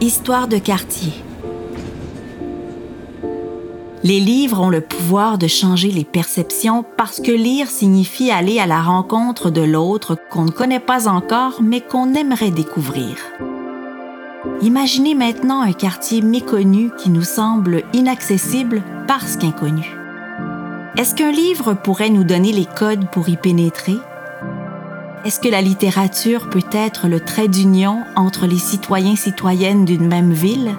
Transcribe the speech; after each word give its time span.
Histoire 0.00 0.46
de 0.46 0.58
quartier. 0.58 1.12
Les 4.04 4.20
livres 4.20 4.60
ont 4.60 4.70
le 4.70 4.80
pouvoir 4.80 5.38
de 5.38 5.48
changer 5.48 5.90
les 5.90 6.04
perceptions 6.04 6.84
parce 6.96 7.18
que 7.18 7.32
lire 7.32 7.66
signifie 7.66 8.30
aller 8.30 8.60
à 8.60 8.66
la 8.66 8.80
rencontre 8.80 9.50
de 9.50 9.60
l'autre 9.60 10.16
qu'on 10.30 10.44
ne 10.44 10.52
connaît 10.52 10.78
pas 10.78 11.08
encore 11.08 11.62
mais 11.62 11.80
qu'on 11.80 12.14
aimerait 12.14 12.52
découvrir. 12.52 13.16
Imaginez 14.62 15.16
maintenant 15.16 15.62
un 15.62 15.72
quartier 15.72 16.22
méconnu 16.22 16.92
qui 16.96 17.10
nous 17.10 17.24
semble 17.24 17.82
inaccessible 17.92 18.84
parce 19.08 19.36
qu'inconnu. 19.36 19.96
Est-ce 20.96 21.16
qu'un 21.16 21.32
livre 21.32 21.74
pourrait 21.74 22.10
nous 22.10 22.24
donner 22.24 22.52
les 22.52 22.66
codes 22.66 23.10
pour 23.10 23.28
y 23.28 23.36
pénétrer? 23.36 23.96
Est-ce 25.24 25.40
que 25.40 25.48
la 25.48 25.60
littérature 25.60 26.48
peut 26.48 26.64
être 26.72 27.08
le 27.08 27.18
trait 27.18 27.48
d'union 27.48 28.04
entre 28.14 28.46
les 28.46 28.58
citoyens 28.58 29.16
citoyennes 29.16 29.84
d'une 29.84 30.06
même 30.06 30.32
ville? 30.32 30.70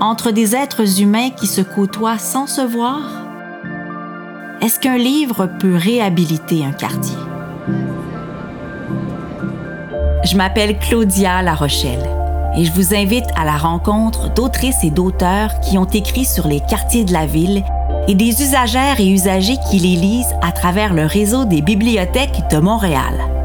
Entre 0.00 0.30
des 0.30 0.54
êtres 0.54 1.00
humains 1.00 1.30
qui 1.30 1.48
se 1.48 1.62
côtoient 1.62 2.18
sans 2.18 2.46
se 2.46 2.60
voir? 2.60 3.00
Est-ce 4.62 4.78
qu'un 4.78 4.96
livre 4.96 5.48
peut 5.58 5.74
réhabiliter 5.74 6.64
un 6.64 6.70
quartier? 6.70 7.16
Je 10.24 10.36
m'appelle 10.36 10.78
Claudia 10.78 11.42
La 11.42 11.54
Rochelle 11.54 12.08
et 12.56 12.64
je 12.64 12.72
vous 12.72 12.94
invite 12.94 13.26
à 13.36 13.44
la 13.44 13.56
rencontre 13.56 14.32
d'autrices 14.32 14.84
et 14.84 14.90
d'auteurs 14.90 15.58
qui 15.60 15.76
ont 15.76 15.84
écrit 15.84 16.24
sur 16.24 16.46
les 16.46 16.60
quartiers 16.60 17.04
de 17.04 17.12
la 17.12 17.26
ville 17.26 17.64
et 18.06 18.14
des 18.14 18.42
usagères 18.42 19.00
et 19.00 19.08
usagers 19.08 19.58
qui 19.68 19.80
les 19.80 19.96
lisent 19.96 20.34
à 20.40 20.52
travers 20.52 20.94
le 20.94 21.04
réseau 21.04 21.44
des 21.44 21.62
bibliothèques 21.62 22.48
de 22.50 22.58
Montréal. 22.58 23.35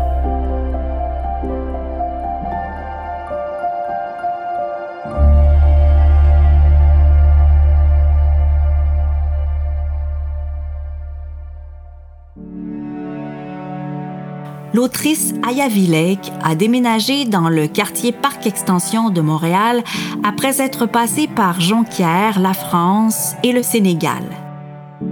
L'autrice 14.81 15.35
Aya 15.47 15.67
Villek 15.67 16.31
a 16.43 16.55
déménagé 16.55 17.25
dans 17.25 17.49
le 17.49 17.67
quartier 17.67 18.11
Parc 18.11 18.47
Extension 18.47 19.11
de 19.11 19.21
Montréal 19.21 19.83
après 20.23 20.59
être 20.59 20.87
passée 20.87 21.27
par 21.27 21.61
Jonquière, 21.61 22.39
la 22.39 22.53
France 22.53 23.35
et 23.43 23.51
le 23.51 23.61
Sénégal. 23.61 24.23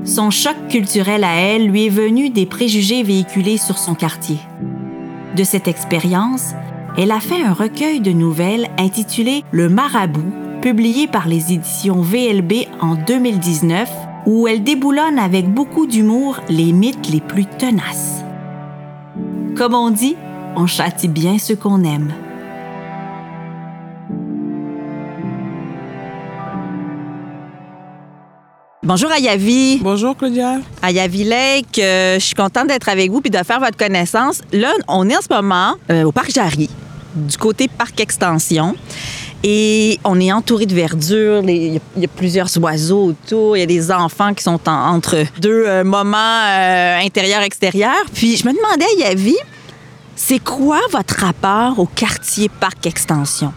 Son 0.06 0.32
choc 0.32 0.56
culturel 0.70 1.24
à 1.24 1.36
elle 1.36 1.68
lui 1.68 1.86
est 1.86 1.90
venu 1.90 2.32
des 2.32 2.48
préjugés 2.48 3.04
véhiculés 3.04 3.58
sur 3.58 3.78
son 3.78 3.94
quartier. 3.94 4.40
De 5.36 5.44
cette 5.44 5.68
expérience, 5.68 6.56
elle 6.98 7.12
a 7.12 7.20
fait 7.20 7.44
un 7.44 7.54
recueil 7.54 8.00
de 8.00 8.12
nouvelles 8.12 8.72
intitulé 8.80 9.44
Le 9.52 9.70
Marabout, 9.70 10.34
publié 10.64 11.06
par 11.06 11.28
les 11.28 11.54
éditions 11.54 12.02
VLB 12.02 12.66
en 12.82 12.96
2019, 12.96 13.88
où 14.26 14.48
elle 14.48 14.64
déboulonne 14.64 15.20
avec 15.20 15.48
beaucoup 15.48 15.86
d'humour 15.86 16.40
les 16.50 16.74
mythes 16.74 17.12
les 17.12 17.22
plus 17.22 17.46
tenaces. 17.46 18.19
Comme 19.60 19.76
on 19.76 19.90
dit, 19.90 20.16
on 20.56 20.68
châtie 20.68 21.10
bien 21.10 21.38
ce 21.38 21.52
qu'on 21.52 21.84
aime. 21.84 22.14
Bonjour 28.84 29.12
Ayavi. 29.12 29.80
Bonjour 29.82 30.16
Claudia. 30.16 30.60
Ayavi 30.82 31.26
Lake, 31.26 31.78
euh, 31.78 32.14
je 32.14 32.26
suis 32.26 32.36
contente 32.36 32.68
d'être 32.68 32.88
avec 32.88 33.12
vous 33.12 33.20
puis 33.20 33.32
de 33.32 33.38
faire 33.40 33.60
votre 33.60 33.76
connaissance. 33.76 34.42
Là, 34.54 34.72
on 34.88 35.10
est 35.10 35.18
en 35.18 35.22
ce 35.22 35.28
moment 35.30 35.76
euh, 35.92 36.04
au 36.06 36.14
Parc 36.14 36.32
Jarry, 36.32 36.70
du 37.16 37.38
côté 37.38 37.68
Parc 37.68 38.00
Extension. 38.00 38.78
Et 39.44 40.00
on 40.04 40.20
est 40.20 40.34
entouré 40.34 40.66
de 40.66 40.76
verdure, 40.76 41.44
il 41.48 41.80
y, 41.98 42.06
a 42.06 42.08
plusieurs 42.10 42.50
oiseaux 42.58 43.06
autour, 43.06 43.56
il 43.56 43.62
y 43.62 43.64
a 43.64 43.66
des 43.66 43.90
enfants 43.90 44.34
qui 44.34 44.44
sont 44.44 44.60
entre 44.68 45.24
deux 45.40 45.64
euh, 45.66 45.84
moments 45.86 46.44
intérieur-extérieur. 47.02 47.96
Puis 48.14 48.36
je 48.36 48.46
me 48.46 48.52
demandais, 48.54 48.86
Ayavi, 48.98 49.38
c'est 50.16 50.44
quoi 50.44 50.82
votre 50.92 51.16
rapport 51.16 51.80
au 51.80 51.86
quartier 51.86 52.50
Parc 52.60 52.86
Extension? 52.86 53.54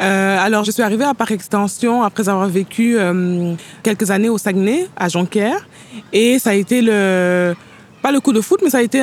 Euh, 0.00 0.38
alors, 0.40 0.64
je 0.64 0.70
suis 0.70 0.82
arrivée 0.82 1.04
à 1.04 1.14
Parc 1.14 1.32
Extension 1.32 2.02
après 2.02 2.28
avoir 2.28 2.46
vécu 2.48 2.96
euh, 2.96 3.54
quelques 3.82 4.10
années 4.10 4.28
au 4.28 4.38
Saguenay, 4.38 4.86
à 4.96 5.08
Jonquière. 5.08 5.66
Et 6.12 6.38
ça 6.38 6.50
a 6.50 6.54
été 6.54 6.80
le, 6.82 7.56
pas 8.02 8.12
le 8.12 8.20
coup 8.20 8.32
de 8.32 8.40
foot, 8.40 8.60
mais 8.62 8.70
ça 8.70 8.78
a 8.78 8.82
été 8.82 9.02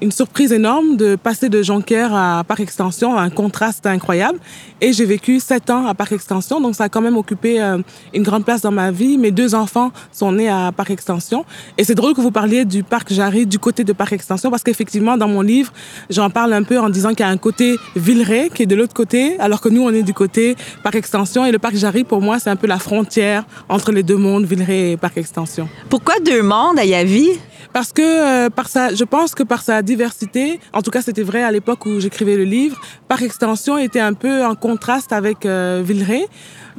une 0.00 0.12
surprise 0.12 0.52
énorme 0.52 0.96
de 0.96 1.16
passer 1.16 1.48
de 1.48 1.62
Jonquière 1.62 2.14
à 2.14 2.44
Parc 2.44 2.60
Extension, 2.60 3.16
un 3.16 3.30
contraste 3.30 3.86
incroyable. 3.86 4.38
Et 4.80 4.92
j'ai 4.92 5.04
vécu 5.04 5.40
sept 5.40 5.70
ans 5.70 5.86
à 5.86 5.94
Parc 5.94 6.12
Extension, 6.12 6.60
donc 6.60 6.74
ça 6.74 6.84
a 6.84 6.88
quand 6.88 7.00
même 7.00 7.16
occupé 7.16 7.60
euh, 7.60 7.78
une 8.12 8.22
grande 8.22 8.44
place 8.44 8.60
dans 8.60 8.70
ma 8.70 8.90
vie. 8.90 9.16
Mes 9.16 9.30
deux 9.30 9.54
enfants 9.54 9.92
sont 10.12 10.32
nés 10.32 10.48
à 10.48 10.72
Parc 10.76 10.90
Extension. 10.90 11.44
Et 11.78 11.84
c'est 11.84 11.94
drôle 11.94 12.14
que 12.14 12.20
vous 12.20 12.30
parliez 12.30 12.64
du 12.64 12.82
Parc 12.82 13.12
Jarry 13.12 13.46
du 13.46 13.58
côté 13.58 13.82
de 13.82 13.92
Parc 13.92 14.12
Extension, 14.12 14.50
parce 14.50 14.62
qu'effectivement, 14.62 15.16
dans 15.16 15.28
mon 15.28 15.40
livre, 15.40 15.72
j'en 16.10 16.28
parle 16.28 16.52
un 16.52 16.64
peu 16.64 16.78
en 16.78 16.90
disant 16.90 17.10
qu'il 17.10 17.20
y 17.20 17.22
a 17.22 17.28
un 17.28 17.38
côté 17.38 17.78
Villeray 17.96 18.50
qui 18.54 18.64
est 18.64 18.66
de 18.66 18.76
l'autre 18.76 18.94
côté, 18.94 19.38
alors 19.40 19.60
que 19.60 19.68
nous, 19.70 19.82
on 19.82 19.90
est 19.90 20.02
du 20.02 20.12
côté 20.12 20.56
Parc 20.82 20.96
Extension. 20.96 21.46
Et 21.46 21.52
le 21.52 21.58
Parc 21.58 21.76
Jarry, 21.76 22.04
pour 22.04 22.20
moi, 22.20 22.38
c'est 22.38 22.50
un 22.50 22.56
peu 22.56 22.66
la 22.66 22.78
frontière 22.78 23.44
entre 23.68 23.90
les 23.90 24.02
deux 24.02 24.16
mondes, 24.16 24.44
Villeray 24.44 24.92
et 24.92 24.96
Parc 24.96 25.16
Extension. 25.16 25.68
Pourquoi 25.88 26.14
deux 26.24 26.42
mondes 26.42 26.78
à 26.78 26.84
Yavi? 26.84 27.30
Parce 27.72 27.92
que 27.92 28.02
euh, 28.34 28.48
je 28.94 29.04
pense 29.04 29.34
que 29.34 29.42
par 29.42 29.62
sa 29.62 29.82
diversité, 29.82 30.60
en 30.72 30.82
tout 30.82 30.90
cas 30.90 31.02
c'était 31.02 31.22
vrai 31.22 31.42
à 31.42 31.50
l'époque 31.50 31.86
où 31.86 32.00
j'écrivais 32.00 32.36
le 32.36 32.44
livre, 32.44 32.80
par 33.08 33.22
extension 33.22 33.78
était 33.78 34.00
un 34.00 34.14
peu 34.14 34.44
en 34.44 34.54
contraste 34.54 35.12
avec 35.12 35.46
euh, 35.46 35.82
Villeray 35.84 36.26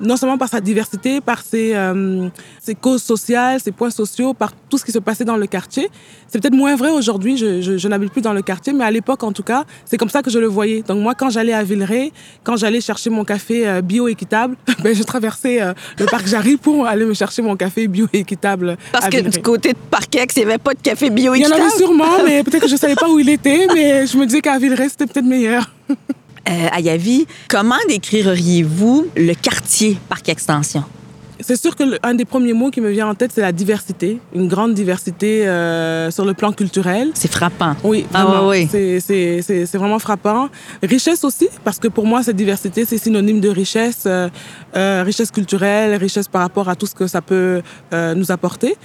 non 0.02 0.18
seulement 0.18 0.38
par 0.38 0.50
sa 0.50 0.62
diversité, 0.62 1.22
par 1.22 1.42
ses, 1.42 1.74
euh, 1.76 2.30
ses 2.62 2.76
causes 2.76 3.04
sociales, 3.04 3.60
ses 3.60 3.72
points 3.72 3.90
sociaux, 3.90 4.34
par 4.34 4.52
tout 4.70 4.78
ce 4.78 4.86
qui 4.86 4.92
se 4.92 5.00
passait 5.00 5.26
dans 5.26 5.38
le 5.38 5.48
quartier. 5.48 5.90
C'est 6.28 6.42
peut-être 6.42 6.56
moins 6.56 6.76
vrai 6.76 6.90
aujourd'hui, 6.92 7.38
je, 7.38 7.62
je, 7.62 7.78
je 7.78 7.88
n'habite 7.88 8.12
plus 8.12 8.22
dans 8.22 8.34
le 8.34 8.42
quartier, 8.42 8.74
mais 8.74 8.84
à 8.84 8.92
l'époque, 8.92 9.24
en 9.24 9.32
tout 9.32 9.44
cas, 9.44 9.64
c'est 9.86 9.98
comme 9.98 10.10
ça 10.10 10.22
que 10.22 10.30
je 10.30 10.40
le 10.40 10.48
voyais. 10.48 10.82
Donc 10.82 11.02
moi, 11.02 11.14
quand 11.16 11.30
j'allais 11.30 11.54
à 11.54 11.64
Villeray, 11.64 12.12
quand 12.44 12.58
j'allais 12.58 12.82
chercher 12.82 13.10
mon 13.10 13.24
café 13.24 13.68
euh, 13.68 13.82
bio-équitable, 13.82 14.56
ben, 14.84 14.96
je 14.96 15.04
traversais 15.04 15.62
euh, 15.62 15.74
le 16.00 16.06
parc 16.06 16.28
Jarry 16.28 16.58
pour 16.58 16.88
aller 16.88 17.06
me 17.06 17.14
chercher 17.14 17.42
mon 17.42 17.56
café 17.56 17.88
bio-équitable. 17.88 18.78
Parce 18.92 19.10
que 19.10 19.22
du 19.22 19.42
côté 19.42 19.74
de 19.74 19.78
Parquex, 19.90 20.36
il 20.36 20.40
n'y 20.40 20.46
avait 20.46 20.58
pas 20.58 20.74
de 20.74 20.82
café 20.82 21.10
bio-équitable. 21.10 21.56
Il 21.56 21.60
y 21.60 21.62
en 21.62 21.68
avait 21.68 21.78
sûrement, 21.78 22.24
mais 22.26 22.44
peut-être 22.46 22.64
que 22.64 22.68
je 22.68 22.74
ne 22.74 22.80
savais 22.80 22.96
pas 22.96 23.10
où 23.10 23.20
il 23.20 23.30
était, 23.30 23.68
mais 23.74 24.08
je 24.08 24.18
me 24.18 24.26
disais 24.26 24.42
qu'à 24.42 24.58
Villeray, 24.58 24.90
c'était 24.90 25.06
peut-être 25.08 25.26
meilleur. 25.26 25.72
euh, 26.50 26.68
à 26.72 26.80
Yavi, 26.80 27.26
comment 27.50 27.76
décririez-vous 27.90 29.08
le 29.16 29.34
quartier 29.34 29.98
Parc 30.10 30.30
Extension? 30.30 30.84
C'est 31.42 31.58
sûr 31.60 31.76
que 31.76 31.84
un 32.02 32.14
des 32.14 32.24
premiers 32.24 32.54
mots 32.54 32.72
qui 32.72 32.80
me 32.80 32.90
vient 32.90 33.08
en 33.10 33.14
tête, 33.14 33.32
c'est 33.36 33.42
la 33.42 33.52
diversité, 33.52 34.20
une 34.34 34.48
grande 34.48 34.74
diversité 34.74 35.46
euh, 35.46 36.10
sur 36.10 36.24
le 36.24 36.34
plan 36.34 36.54
culturel. 36.54 37.12
C'est 37.14 37.30
frappant. 37.32 37.76
Oui, 37.84 38.06
Ah 38.14 38.24
vraiment. 38.24 38.48
oui, 38.48 38.68
c'est 38.72 39.78
vraiment 39.78 40.00
frappant. 40.00 40.48
Richesse 40.82 41.26
aussi, 41.26 41.50
parce 41.66 41.78
que 41.78 41.90
pour 41.90 42.06
moi, 42.08 42.24
cette 42.24 42.38
diversité, 42.38 42.86
c'est 42.86 42.98
synonyme 42.98 43.42
de 43.42 43.50
richesse, 43.50 44.04
euh, 44.06 44.30
euh, 44.78 45.04
richesse 45.06 45.30
culturelle, 45.30 45.96
richesse 45.96 46.30
par 46.30 46.42
rapport 46.42 46.70
à 46.70 46.76
tout 46.78 46.86
ce 46.86 46.96
que 46.96 47.06
ça 47.06 47.22
peut 47.22 47.62
euh, 47.94 48.16
nous 48.16 48.32
apporter. 48.32 48.76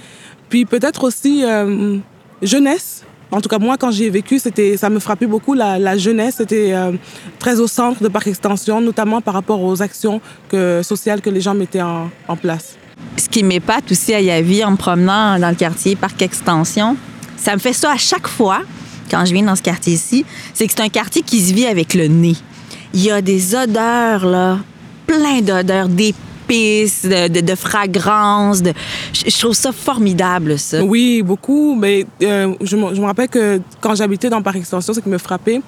Puis 0.49 0.65
peut-être 0.65 1.05
aussi 1.05 1.45
euh, 1.45 1.97
jeunesse. 2.41 3.05
En 3.31 3.39
tout 3.39 3.47
cas, 3.47 3.59
moi, 3.59 3.77
quand 3.77 3.91
j'y 3.91 4.05
ai 4.05 4.09
vécu, 4.09 4.39
c'était, 4.39 4.75
ça 4.75 4.89
me 4.89 4.99
frappait 4.99 5.25
beaucoup. 5.25 5.53
La, 5.53 5.97
jeunesse 5.97 6.41
était 6.41 6.73
euh, 6.73 6.91
très 7.39 7.59
au 7.59 7.67
centre 7.67 8.03
de 8.03 8.09
Parc 8.09 8.27
Extension, 8.27 8.81
notamment 8.81 9.21
par 9.21 9.33
rapport 9.33 9.61
aux 9.61 9.81
actions 9.81 10.19
sociales 10.81 11.21
que 11.21 11.29
les 11.29 11.41
gens 11.41 11.53
mettaient 11.53 11.81
en, 11.81 12.09
place. 12.41 12.75
Ce 13.17 13.29
qui 13.29 13.43
m'épate 13.43 13.89
aussi 13.91 14.13
à 14.13 14.21
Yavi 14.21 14.63
en 14.63 14.71
me 14.71 14.75
promenant 14.75 15.39
dans 15.39 15.49
le 15.49 15.55
quartier 15.55 15.95
Parc 15.95 16.21
Extension, 16.21 16.97
ça 17.37 17.53
me 17.53 17.59
fait 17.59 17.73
ça 17.73 17.91
à 17.93 17.97
chaque 17.97 18.27
fois 18.27 18.61
quand 19.11 19.25
je 19.25 19.33
viens 19.33 19.43
dans 19.43 19.55
ce 19.55 19.61
quartier-ci, 19.61 20.25
c'est 20.53 20.65
que 20.65 20.73
c'est 20.73 20.81
un 20.81 20.89
quartier 20.89 21.21
qui 21.21 21.41
se 21.41 21.53
vit 21.53 21.65
avec 21.65 21.93
le 21.93 22.07
nez. 22.07 22.37
Il 22.93 23.03
y 23.03 23.11
a 23.11 23.21
des 23.21 23.55
odeurs, 23.55 24.25
là, 24.25 24.59
plein 25.05 25.41
d'odeurs, 25.41 25.89
d'épices, 26.51 27.03
de, 27.05 27.27
de, 27.27 27.41
de 27.41 27.55
fragrances. 27.55 28.61
De... 28.61 28.73
Je, 29.13 29.37
trouve 29.39 29.53
ça 29.55 29.71
formidable, 29.71 30.57
ça. 30.59 30.83
Oui, 30.83 31.21
beaucoup. 31.23 31.75
Mais 31.75 32.05
euh, 32.23 32.53
je, 32.61 32.75
me, 32.75 33.05
rappelle 33.05 33.29
que 33.29 33.61
quand 33.79 33.95
j'habitais 33.95 34.29
dans 34.29 34.41
Paris 34.41 34.59
Extension, 34.59 34.93
ce 34.93 34.99
qui 34.99 35.09
me 35.09 35.17
frappait, 35.17 35.61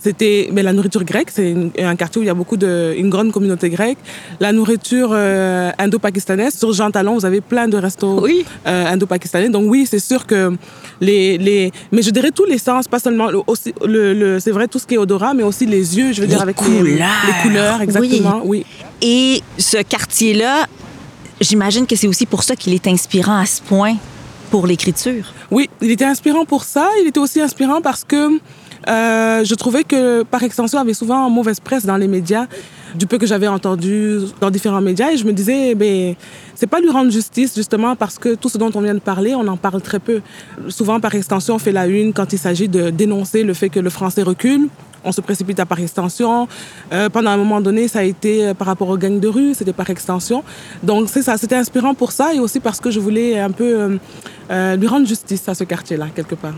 c'était 0.00 0.48
mais 0.52 0.62
la 0.62 0.72
nourriture 0.72 1.04
grecque. 1.04 1.30
C'est 1.32 1.54
un 1.80 1.96
quartier 1.96 2.20
où 2.20 2.22
il 2.22 2.28
y 2.28 2.30
a 2.30 2.34
beaucoup 2.34 2.56
de, 2.56 2.94
une 2.96 3.10
grande 3.10 3.32
communauté 3.32 3.68
grecque. 3.70 3.98
La 4.40 4.52
nourriture 4.52 5.10
euh, 5.12 5.70
indo-pakistanaise. 5.78 6.54
Sur 6.54 6.72
Jean 6.72 6.90
Talon, 6.90 7.14
vous 7.14 7.26
avez 7.26 7.40
plein 7.40 7.66
de 7.68 7.76
restos 7.76 8.20
Oui. 8.22 8.44
euh, 8.66 8.86
indo-pakistanais. 8.92 9.48
Donc 9.48 9.64
oui, 9.68 9.86
c'est 9.90 9.98
sûr 9.98 10.26
que 10.26 10.52
les, 11.00 11.38
les, 11.38 11.72
mais 11.92 12.02
je 12.02 12.10
dirais 12.10 12.30
tous 12.30 12.44
les 12.44 12.58
sens, 12.58 12.86
pas 12.88 12.98
seulement 13.00 13.28
le, 13.30 13.40
aussi 13.46 13.74
le, 13.84 14.14
le- 14.14 14.40
c'est 14.40 14.50
vrai 14.52 14.68
tout 14.68 14.78
ce 14.78 14.86
qui 14.86 14.94
est 14.94 14.98
odorat, 14.98 15.34
mais 15.34 15.42
aussi 15.42 15.66
les 15.66 15.96
yeux. 15.98 16.12
Je 16.12 16.20
veux 16.20 16.26
Les 16.26 16.32
dire 16.34 16.42
avec 16.42 16.56
couleurs. 16.56 16.82
les, 16.84 16.92
les 16.92 17.42
couleurs, 17.42 17.80
exactement. 17.82 18.42
Oui. 18.44 18.64
Et 19.02 19.42
ce 19.58 19.78
quartier-là, 19.82 20.66
j'imagine 21.40 21.86
que 21.86 21.96
c'est 21.96 22.08
aussi 22.08 22.26
pour 22.26 22.42
ça 22.42 22.56
qu'il 22.56 22.74
est 22.74 22.86
inspirant 22.86 23.38
à 23.38 23.46
ce 23.46 23.62
point 23.62 23.96
pour 24.50 24.66
l'écriture. 24.66 25.32
Oui, 25.50 25.68
il 25.80 25.90
était 25.90 26.04
inspirant 26.04 26.44
pour 26.44 26.64
ça. 26.64 26.88
Il 27.02 27.08
était 27.08 27.20
aussi 27.20 27.40
inspirant 27.40 27.80
parce 27.80 28.04
que 28.04 28.40
Euh, 28.86 29.44
je 29.44 29.54
trouvais 29.54 29.84
que, 29.84 30.22
par 30.22 30.42
extension, 30.42 30.78
avait 30.78 30.94
souvent 30.94 31.28
mauvaise 31.28 31.60
presse 31.60 31.84
dans 31.84 31.96
les 31.96 32.08
médias, 32.08 32.46
du 32.94 33.06
peu 33.06 33.18
que 33.18 33.26
j'avais 33.26 33.48
entendu 33.48 34.20
dans 34.40 34.50
différents 34.50 34.80
médias, 34.80 35.10
et 35.10 35.16
je 35.16 35.26
me 35.26 35.32
disais, 35.32 35.74
ben, 35.74 36.14
c'est 36.54 36.68
pas 36.68 36.80
lui 36.80 36.88
rendre 36.88 37.10
justice, 37.10 37.54
justement, 37.54 37.96
parce 37.96 38.18
que 38.18 38.34
tout 38.34 38.48
ce 38.48 38.56
dont 38.56 38.70
on 38.74 38.80
vient 38.80 38.94
de 38.94 39.00
parler, 39.00 39.34
on 39.34 39.46
en 39.46 39.56
parle 39.56 39.82
très 39.82 39.98
peu. 39.98 40.22
Souvent, 40.68 41.00
par 41.00 41.14
extension, 41.14 41.56
on 41.56 41.58
fait 41.58 41.72
la 41.72 41.86
une 41.86 42.12
quand 42.12 42.32
il 42.32 42.38
s'agit 42.38 42.68
de 42.68 42.90
dénoncer 42.90 43.42
le 43.42 43.52
fait 43.52 43.68
que 43.68 43.80
le 43.80 43.90
français 43.90 44.22
recule 44.22 44.68
on 45.04 45.12
se 45.12 45.20
précipite 45.20 45.58
à 45.60 45.66
par 45.66 45.80
extension. 45.80 46.48
Euh, 46.92 47.08
pendant 47.08 47.30
un 47.30 47.36
moment 47.36 47.60
donné, 47.60 47.88
ça 47.88 48.00
a 48.00 48.02
été 48.02 48.46
euh, 48.46 48.54
par 48.54 48.66
rapport 48.66 48.88
aux 48.88 48.98
gangs 48.98 49.20
de 49.20 49.28
rue, 49.28 49.54
c'était 49.54 49.72
par 49.72 49.88
extension. 49.90 50.42
Donc 50.82 51.08
c'est 51.08 51.22
ça, 51.22 51.36
c'était 51.36 51.56
inspirant 51.56 51.94
pour 51.94 52.12
ça 52.12 52.34
et 52.34 52.40
aussi 52.40 52.60
parce 52.60 52.80
que 52.80 52.90
je 52.90 53.00
voulais 53.00 53.38
un 53.38 53.50
peu 53.50 53.98
euh, 54.50 54.76
lui 54.76 54.86
rendre 54.86 55.06
justice 55.06 55.48
à 55.48 55.54
ce 55.54 55.64
quartier-là, 55.64 56.06
quelque 56.14 56.34
part. 56.34 56.54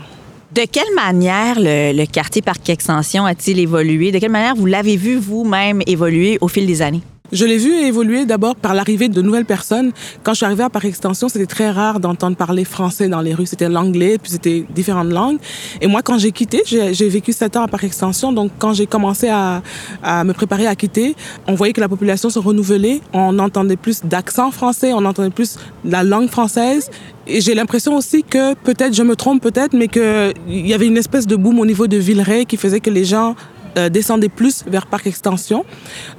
De 0.53 0.63
quelle 0.69 0.93
manière 0.95 1.59
le, 1.59 1.93
le 1.93 2.05
quartier 2.05 2.41
Parc 2.41 2.69
Extension 2.69 3.25
a-t-il 3.25 3.59
évolué? 3.59 4.11
De 4.11 4.19
quelle 4.19 4.31
manière 4.31 4.55
vous 4.55 4.65
l'avez 4.65 4.97
vu 4.97 5.15
vous-même 5.15 5.81
évoluer 5.87 6.37
au 6.41 6.49
fil 6.49 6.65
des 6.65 6.81
années? 6.81 7.01
Je 7.31 7.45
l'ai 7.45 7.57
vu 7.57 7.73
évoluer 7.73 8.25
d'abord 8.25 8.57
par 8.57 8.73
l'arrivée 8.73 9.07
de 9.07 9.21
nouvelles 9.21 9.45
personnes. 9.45 9.93
Quand 10.21 10.33
je 10.33 10.37
suis 10.37 10.45
arrivée 10.45 10.63
à 10.63 10.69
Par 10.69 10.83
Extension, 10.83 11.29
c'était 11.29 11.45
très 11.45 11.71
rare 11.71 12.01
d'entendre 12.01 12.35
parler 12.35 12.65
français 12.65 13.07
dans 13.07 13.21
les 13.21 13.33
rues. 13.33 13.45
C'était 13.45 13.69
l'anglais, 13.69 14.17
puis 14.21 14.31
c'était 14.31 14.65
différentes 14.75 15.09
langues. 15.09 15.37
Et 15.79 15.87
moi, 15.87 16.01
quand 16.01 16.17
j'ai 16.17 16.33
quitté, 16.33 16.61
j'ai 16.65 17.09
vécu 17.09 17.31
sept 17.31 17.55
ans 17.55 17.63
à 17.63 17.67
Par 17.69 17.83
Extension. 17.85 18.33
Donc, 18.33 18.51
quand 18.59 18.73
j'ai 18.73 18.85
commencé 18.85 19.29
à, 19.29 19.61
à, 20.03 20.25
me 20.25 20.33
préparer 20.33 20.67
à 20.67 20.75
quitter, 20.75 21.15
on 21.47 21.55
voyait 21.55 21.71
que 21.71 21.79
la 21.79 21.87
population 21.87 22.29
se 22.29 22.39
renouvelait. 22.39 22.99
On 23.13 23.39
entendait 23.39 23.77
plus 23.77 24.03
d'accent 24.03 24.51
français, 24.51 24.91
on 24.91 25.05
entendait 25.05 25.29
plus 25.29 25.57
la 25.85 26.03
langue 26.03 26.29
française. 26.29 26.89
Et 27.27 27.39
j'ai 27.39 27.53
l'impression 27.53 27.95
aussi 27.95 28.23
que, 28.23 28.55
peut-être, 28.55 28.93
je 28.93 29.03
me 29.03 29.15
trompe 29.15 29.41
peut-être, 29.41 29.73
mais 29.73 29.87
qu'il 29.87 30.33
y 30.67 30.73
avait 30.73 30.87
une 30.87 30.97
espèce 30.97 31.27
de 31.27 31.37
boom 31.37 31.59
au 31.59 31.65
niveau 31.65 31.87
de 31.87 31.95
Villeray 31.95 32.45
qui 32.45 32.57
faisait 32.57 32.81
que 32.81 32.89
les 32.89 33.05
gens 33.05 33.35
euh, 33.77 33.89
descendait 33.89 34.29
plus 34.29 34.63
vers 34.67 34.87
Parc 34.87 35.07
Extension. 35.07 35.65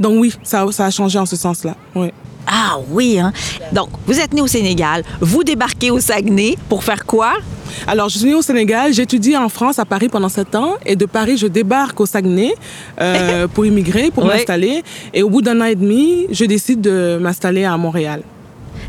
Donc 0.00 0.20
oui, 0.20 0.34
ça, 0.42 0.66
ça 0.70 0.86
a 0.86 0.90
changé 0.90 1.18
en 1.18 1.26
ce 1.26 1.36
sens-là. 1.36 1.76
Oui. 1.94 2.10
Ah 2.46 2.78
oui, 2.90 3.18
hein? 3.18 3.32
Donc, 3.72 3.88
vous 4.06 4.18
êtes 4.18 4.32
né 4.32 4.40
au 4.40 4.46
Sénégal, 4.46 5.04
vous 5.20 5.44
débarquez 5.44 5.90
au 5.90 6.00
Saguenay 6.00 6.56
pour 6.68 6.82
faire 6.82 7.06
quoi? 7.06 7.34
Alors, 7.86 8.08
je 8.08 8.18
suis 8.18 8.28
née 8.28 8.34
au 8.34 8.42
Sénégal, 8.42 8.92
j'étudie 8.92 9.36
en 9.36 9.48
France, 9.48 9.78
à 9.78 9.84
Paris 9.84 10.08
pendant 10.08 10.28
sept 10.28 10.54
ans, 10.54 10.74
et 10.84 10.96
de 10.96 11.06
Paris, 11.06 11.36
je 11.36 11.46
débarque 11.46 12.00
au 12.00 12.06
Saguenay 12.06 12.52
euh, 13.00 13.46
pour 13.54 13.64
immigrer, 13.64 14.10
pour 14.10 14.24
ouais. 14.24 14.34
m'installer. 14.34 14.82
Et 15.14 15.22
au 15.22 15.30
bout 15.30 15.40
d'un 15.40 15.60
an 15.60 15.66
et 15.66 15.74
demi, 15.74 16.26
je 16.30 16.44
décide 16.44 16.80
de 16.80 17.18
m'installer 17.20 17.64
à 17.64 17.76
Montréal. 17.76 18.22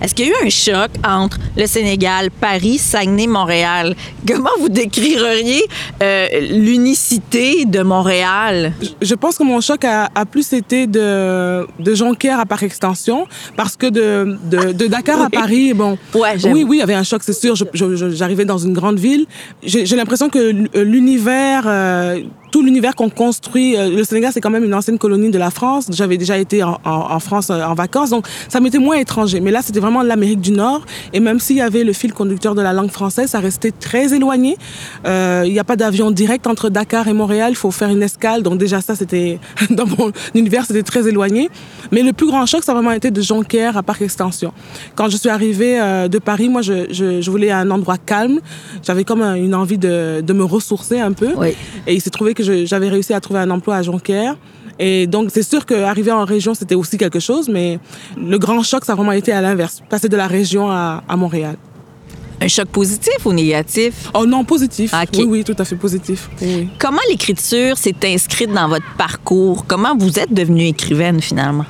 Est-ce 0.04 0.14
qu'il 0.14 0.28
y 0.28 0.30
a 0.30 0.32
eu 0.32 0.46
un 0.46 0.50
choc 0.50 0.92
entre 1.08 1.40
le 1.56 1.66
Sénégal, 1.66 2.30
Paris, 2.30 2.78
Saguenay, 2.78 3.26
Montréal? 3.26 3.96
Comment 4.28 4.50
vous 4.60 4.68
décririez 4.68 5.64
euh, 6.02 6.28
l'unicité 6.52 7.64
de 7.64 7.82
Montréal? 7.84 8.74
Je 9.02 9.16
pense 9.16 9.38
que 9.38 9.44
mon 9.44 9.62
choc 9.62 9.86
a, 9.86 10.10
a 10.14 10.26
plus 10.26 10.52
été 10.52 10.88
de, 10.88 11.66
de 11.80 11.96
Jonquière 11.96 12.42
à 12.42 12.46
par 12.46 12.62
extension, 12.64 13.28
parce 13.56 13.78
que 13.78 13.86
de, 13.86 14.38
de, 14.44 14.74
de 14.74 14.88
Dakar 14.88 15.18
oui. 15.20 15.26
à 15.26 15.30
Paris, 15.30 15.74
bon, 15.74 15.98
ouais, 16.16 16.36
oui, 16.52 16.66
oui, 16.68 16.78
il 16.78 16.80
y 16.80 16.84
avait 16.84 16.96
un 16.96 17.04
choc, 17.04 17.22
c'est 17.24 17.32
sûr. 17.32 17.56
J'arrivais 18.12 18.44
dans 18.44 18.58
une 18.58 18.74
grande 18.74 19.00
ville. 19.00 19.26
J'ai 19.64 19.96
l'impression 19.96 20.28
que 20.28 20.82
l'univers... 20.84 21.64
Euh, 21.66 22.20
tout 22.54 22.62
l'univers 22.62 22.96
qu'on 22.96 23.10
construit. 23.10 23.76
Euh, 23.76 23.90
Le 23.90 24.04
Sénégal, 24.04 24.32
c'est 24.32 24.40
quand 24.40 24.52
même 24.52 24.64
une 24.64 24.76
ancienne 24.76 25.00
colonie 25.00 25.32
de 25.32 25.40
la 25.40 25.50
France. 25.50 25.88
J'avais 25.90 26.18
déjà 26.18 26.38
été 26.38 26.62
en, 26.62 26.80
en, 26.86 27.12
en, 27.16 27.20
France 27.20 27.50
euh, 27.50 27.64
en 27.64 27.74
vacances, 27.74 28.12
donc 28.12 28.28
ça 28.48 28.60
m'était 28.60 28.78
moins 28.78 28.96
étranger. 28.98 29.40
Mais 29.40 29.50
là, 29.50 29.64
c'était 29.64 29.80
vraiment 29.80 30.04
l'Amérique 30.04 30.40
du 30.40 30.52
Nord. 30.52 30.86
Et 31.14 31.20
même 31.20 31.40
s'il 31.40 31.56
y 31.56 31.62
avait 31.62 31.84
le 31.84 31.94
fil 31.94 32.14
conducteur 32.14 32.54
de 32.54 32.62
la 32.62 32.72
langue 32.72 32.92
française, 32.92 33.32
ça 33.32 33.40
restait 33.40 33.72
très 33.72 34.14
éloigné. 34.14 34.56
Euh, 35.08 35.42
il 35.48 35.52
n'y 35.52 35.58
a 35.58 35.64
pas 35.64 35.76
d'avion 35.76 36.12
direct 36.12 36.46
entre 36.46 36.70
Dakar 36.70 37.08
et 37.08 37.14
Montréal. 37.14 37.54
Il 37.54 37.56
faut 37.56 37.72
faire 37.72 37.90
une 37.90 38.04
escale. 38.04 38.44
Donc 38.44 38.60
déjà, 38.60 38.82
ça, 38.82 38.94
c'était 38.96 39.40
dans 39.72 39.88
mon 39.88 40.12
univers, 40.36 40.68
c'était 40.68 40.84
très 40.84 41.08
éloigné. 41.08 41.50
Mais 41.92 42.04
le 42.04 42.14
plus 42.14 42.28
grand 42.28 42.46
choc, 42.46 42.64
ça 42.64 42.74
a 42.74 42.76
vraiment 42.76 42.92
été 42.92 43.10
de 43.10 43.22
Jonquière 43.22 43.78
à 43.78 43.82
Parc 43.82 44.04
Extension. 44.04 44.54
Quand 44.94 45.10
je 45.10 45.18
suis 45.18 45.30
arrivée 45.30 45.82
euh, 45.82 46.08
de 46.08 46.20
Paris, 46.20 46.50
moi, 46.50 46.62
je, 46.62 46.86
je, 46.92 47.20
je, 47.20 47.32
voulais 47.32 47.50
un 47.50 47.72
endroit 47.72 47.98
calme. 47.98 48.42
J'avais 48.86 49.06
comme 49.06 49.24
une 49.24 49.56
envie 49.56 49.80
de, 49.80 50.22
de, 50.22 50.34
me 50.34 50.44
ressourcer 50.44 51.00
un 51.00 51.14
peu. 51.14 51.32
Oui. 51.36 51.56
Et 51.88 51.96
il 51.96 52.02
s'est 52.02 52.12
trouvé 52.12 52.36
que 52.36 52.43
j'avais 52.44 52.90
réussi 52.90 53.14
à 53.14 53.20
trouver 53.20 53.40
un 53.40 53.50
emploi 53.50 53.78
à 53.78 53.82
Jonquière. 53.82 54.36
Et 54.80 55.08
donc, 55.08 55.30
c'est 55.32 55.44
sûr 55.44 55.66
qu'arriver 55.66 56.12
en 56.12 56.26
région, 56.26 56.54
c'était 56.54 56.76
aussi 56.76 56.98
quelque 56.98 57.20
chose, 57.20 57.48
mais 57.48 57.80
le 58.18 58.38
grand 58.40 58.64
choc, 58.64 58.86
ça 58.86 58.94
a 58.94 58.96
vraiment 58.96 59.12
été 59.12 59.32
à 59.32 59.42
l'inverse, 59.42 59.82
passer 59.90 60.10
de 60.10 60.18
la 60.18 60.28
région 60.28 60.70
à, 60.70 61.04
à, 61.08 61.16
Montréal. 61.16 61.56
Un 62.42 62.48
choc 62.48 62.68
positif 62.70 63.26
ou 63.26 63.34
négatif? 63.34 64.10
Oh 64.14 64.26
non, 64.26 64.44
positif. 64.44 64.92
Okay. 64.94 65.20
Oui, 65.20 65.26
oui, 65.30 65.44
tout 65.44 65.56
à 65.58 65.64
fait 65.64 65.76
positif. 65.76 66.30
Oui. 66.42 66.68
Comment 66.80 67.00
l'écriture 67.10 67.78
s'est 67.78 67.96
inscrite 68.04 68.52
dans 68.52 68.68
votre 68.68 68.86
parcours? 68.98 69.66
Comment 69.68 69.96
vous 69.96 70.20
êtes 70.20 70.34
devenue 70.34 70.68
écrivaine 70.68 71.22
finalement? 71.22 71.66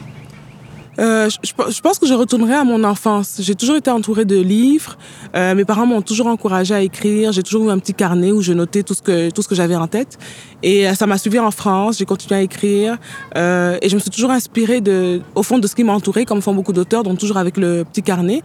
Euh, 1.00 1.30
je, 1.30 1.38
je, 1.72 1.82
pense 1.82 2.00
que 2.00 2.06
je 2.06 2.14
retournerai 2.14 2.54
à 2.54 2.64
mon 2.64 2.84
enfance. 2.84 3.38
J'ai 3.40 3.56
toujours 3.56 3.76
été 3.76 3.90
entourée 3.90 4.26
de 4.26 4.40
livres. 4.40 4.98
Euh, 5.36 5.56
mes 5.56 5.66
parents 5.66 5.86
m'ont 5.86 6.02
toujours 6.02 6.28
encouragée 6.28 6.76
à 6.76 6.82
écrire. 6.82 7.32
J'ai 7.32 7.44
toujours 7.44 7.68
eu 7.68 7.72
un 7.72 7.80
petit 7.80 7.94
carnet 7.94 8.32
où 8.32 8.42
je 8.42 8.54
notais 8.54 8.84
tout 8.84 8.94
ce 8.94 9.02
que 9.02 9.30
tout 9.30 9.42
ce 9.42 9.48
que 9.48 9.56
j'avais 9.56 9.76
en 9.76 9.88
tête. 9.88 10.18
Et 10.62 10.88
euh, 10.88 10.94
ça 10.94 11.08
m'a 11.08 11.18
suivi 11.18 11.40
en 11.40 11.52
France. 11.52 11.98
J'ai 11.98 12.06
continué 12.06 12.40
à 12.40 12.42
écrire 12.42 12.98
euh, 13.36 13.78
et 13.82 13.90
je 13.90 13.96
me 13.96 14.00
suis 14.00 14.12
toujours 14.12 14.32
inspirée 14.32 14.82
de, 14.82 15.22
au 15.36 15.44
fond, 15.44 15.60
de 15.60 15.68
ce 15.68 15.76
qui 15.76 15.84
m'entourait, 15.84 16.26
comme 16.26 16.42
font 16.42 16.54
beaucoup 16.54 16.74
d'auteurs, 16.74 17.04
donc 17.04 17.18
toujours 17.18 17.38
avec 17.38 17.58
le 17.58 17.84
petit 17.84 18.04
carnet. 18.04 18.42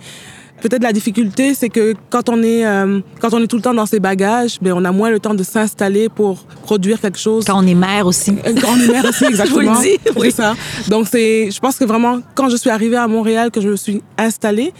Peut-être 0.60 0.82
la 0.82 0.92
difficulté, 0.92 1.54
c'est 1.54 1.68
que 1.68 1.94
quand 2.10 2.28
on 2.28 2.42
est 2.42 2.66
euh, 2.66 3.00
quand 3.20 3.32
on 3.32 3.42
est 3.42 3.46
tout 3.46 3.56
le 3.56 3.62
temps 3.62 3.74
dans 3.74 3.86
ses 3.86 4.00
bagages, 4.00 4.58
ben 4.60 4.72
on 4.72 4.84
a 4.84 4.92
moins 4.92 5.10
le 5.10 5.20
temps 5.20 5.34
de 5.34 5.42
s'installer 5.42 6.08
pour 6.08 6.44
produire 6.64 7.00
quelque 7.00 7.18
chose. 7.18 7.44
Quand 7.44 7.62
on 7.62 7.66
est 7.66 7.74
mère 7.74 8.06
aussi. 8.06 8.34
Quand 8.36 8.72
on 8.72 8.80
est 8.80 8.88
mère 8.88 9.04
aussi, 9.04 9.24
exactement. 9.24 9.60
je 9.60 9.68
vous 9.68 9.74
le 9.74 9.82
dis. 9.82 9.98
Oui. 10.16 10.30
C'est 10.30 10.42
ça. 10.42 10.54
Donc 10.88 11.06
c'est, 11.08 11.50
je 11.50 11.60
pense 11.60 11.76
que 11.76 11.84
vraiment 11.84 12.18
quand 12.34 12.48
je 12.48 12.56
suis 12.56 12.70
arrivée 12.70 12.96
à 12.96 13.06
Montréal, 13.06 13.50
que 13.50 13.60
je 13.60 13.68
me 13.68 13.76
suis 13.76 14.02
installée, 14.16 14.72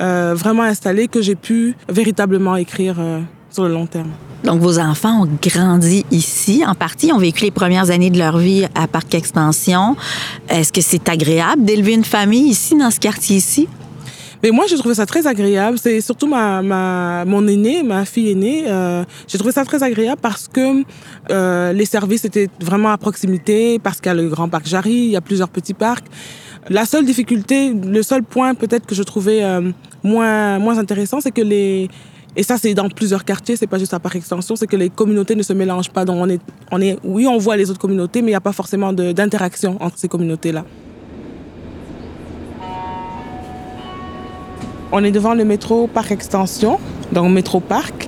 euh, 0.00 0.34
vraiment 0.36 0.62
installée, 0.62 1.08
que 1.08 1.20
j'ai 1.22 1.34
pu 1.34 1.76
véritablement 1.88 2.56
écrire 2.56 2.96
euh, 2.98 3.20
sur 3.50 3.64
le 3.64 3.72
long 3.72 3.86
terme. 3.86 4.10
Donc, 4.44 4.60
vos 4.60 4.78
enfants 4.78 5.22
ont 5.22 5.28
grandi 5.42 6.04
ici, 6.10 6.62
en 6.66 6.74
partie, 6.74 7.12
ont 7.12 7.18
vécu 7.18 7.44
les 7.44 7.50
premières 7.50 7.90
années 7.90 8.10
de 8.10 8.18
leur 8.18 8.36
vie 8.36 8.66
à 8.74 8.86
Parc 8.86 9.14
Extension. 9.14 9.96
Est-ce 10.50 10.70
que 10.70 10.82
c'est 10.82 11.08
agréable 11.08 11.64
d'élever 11.64 11.94
une 11.94 12.04
famille 12.04 12.50
ici, 12.50 12.76
dans 12.76 12.90
ce 12.90 13.00
quartier-ci? 13.00 13.68
Mais 14.44 14.50
moi, 14.50 14.66
j'ai 14.68 14.76
trouvé 14.76 14.94
ça 14.94 15.06
très 15.06 15.26
agréable. 15.26 15.78
C'est 15.78 16.02
surtout 16.02 16.26
ma, 16.26 16.60
ma, 16.60 17.24
mon 17.24 17.48
aînée, 17.48 17.82
ma 17.82 18.04
fille 18.04 18.30
aînée. 18.30 18.64
Euh, 18.66 19.02
j'ai 19.26 19.38
trouvé 19.38 19.52
ça 19.52 19.64
très 19.64 19.82
agréable 19.82 20.20
parce 20.20 20.48
que 20.48 20.84
euh, 21.30 21.72
les 21.72 21.86
services 21.86 22.26
étaient 22.26 22.50
vraiment 22.60 22.90
à 22.90 22.98
proximité, 22.98 23.78
parce 23.78 24.02
qu'il 24.02 24.08
y 24.08 24.10
a 24.10 24.14
le 24.14 24.28
grand 24.28 24.50
parc 24.50 24.66
Jarry, 24.66 24.92
il 24.92 25.12
y 25.12 25.16
a 25.16 25.22
plusieurs 25.22 25.48
petits 25.48 25.72
parcs. 25.72 26.04
La 26.68 26.84
seule 26.84 27.06
difficulté, 27.06 27.72
le 27.72 28.02
seul 28.02 28.22
point 28.22 28.54
peut-être 28.54 28.84
que 28.84 28.94
je 28.94 29.02
trouvais 29.02 29.42
euh, 29.42 29.72
moins, 30.02 30.58
moins 30.58 30.76
intéressant, 30.76 31.22
c'est 31.22 31.32
que 31.32 31.40
les, 31.40 31.88
et 32.36 32.42
ça, 32.42 32.58
c'est 32.58 32.74
dans 32.74 32.90
plusieurs 32.90 33.24
quartiers, 33.24 33.56
c'est 33.56 33.66
pas 33.66 33.78
juste 33.78 33.94
à 33.94 33.98
par 33.98 34.14
extension, 34.14 34.56
c'est 34.56 34.66
que 34.66 34.76
les 34.76 34.90
communautés 34.90 35.36
ne 35.36 35.42
se 35.42 35.54
mélangent 35.54 35.90
pas. 35.90 36.04
Donc, 36.04 36.18
on 36.20 36.28
est, 36.28 36.40
on 36.70 36.82
est, 36.82 36.98
oui, 37.02 37.26
on 37.26 37.38
voit 37.38 37.56
les 37.56 37.70
autres 37.70 37.80
communautés, 37.80 38.20
mais 38.20 38.28
il 38.28 38.32
n'y 38.32 38.36
a 38.36 38.42
pas 38.42 38.52
forcément 38.52 38.92
d'interaction 38.92 39.78
entre 39.80 39.96
ces 39.96 40.08
communautés-là. 40.08 40.66
On 44.96 45.02
est 45.02 45.10
devant 45.10 45.34
le 45.34 45.44
métro 45.44 45.88
Parc 45.88 46.12
Extension, 46.12 46.78
donc 47.10 47.32
métro 47.32 47.58
Parc. 47.58 48.06